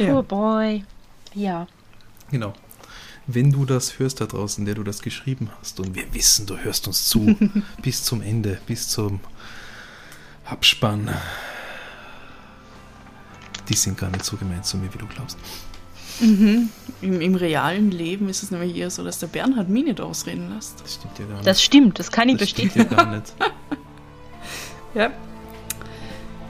[0.00, 0.82] Oh boy.
[1.34, 1.66] Ja.
[2.30, 2.54] Genau.
[3.26, 6.56] Wenn du das hörst da draußen, der du das geschrieben hast, und wir wissen, du
[6.56, 7.36] hörst uns zu,
[7.82, 9.20] bis zum Ende, bis zum
[10.44, 11.10] Abspann.
[13.68, 15.38] Die sind gar nicht so gemeint zu mir, wie du glaubst.
[16.20, 16.68] Mhm.
[17.00, 20.52] Im, Im realen Leben ist es nämlich eher so, dass der Bernhard mich nicht ausreden
[20.54, 20.80] lässt.
[20.82, 21.46] Das stimmt ja gar nicht.
[21.46, 22.96] Das stimmt, das kann ich das stimmt bestätigen.
[22.96, 23.34] ja gar nicht.
[24.92, 25.12] Ja.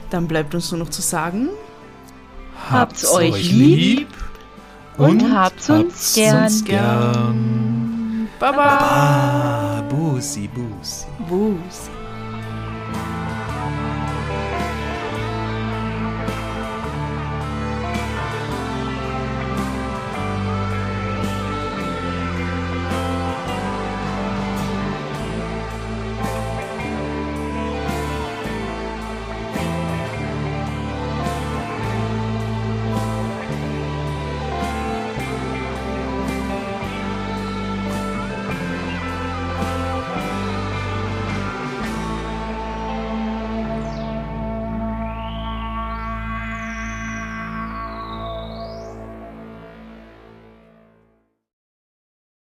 [0.09, 1.49] Dann bleibt uns nur noch zu sagen,
[2.69, 4.07] Habt's euch lieb
[4.97, 6.43] und, und habt's uns gern.
[6.43, 8.27] Uns gern.
[8.39, 8.57] Baba.
[8.57, 9.83] Baba.
[9.89, 11.05] Busi, busi.
[11.27, 11.89] Busi.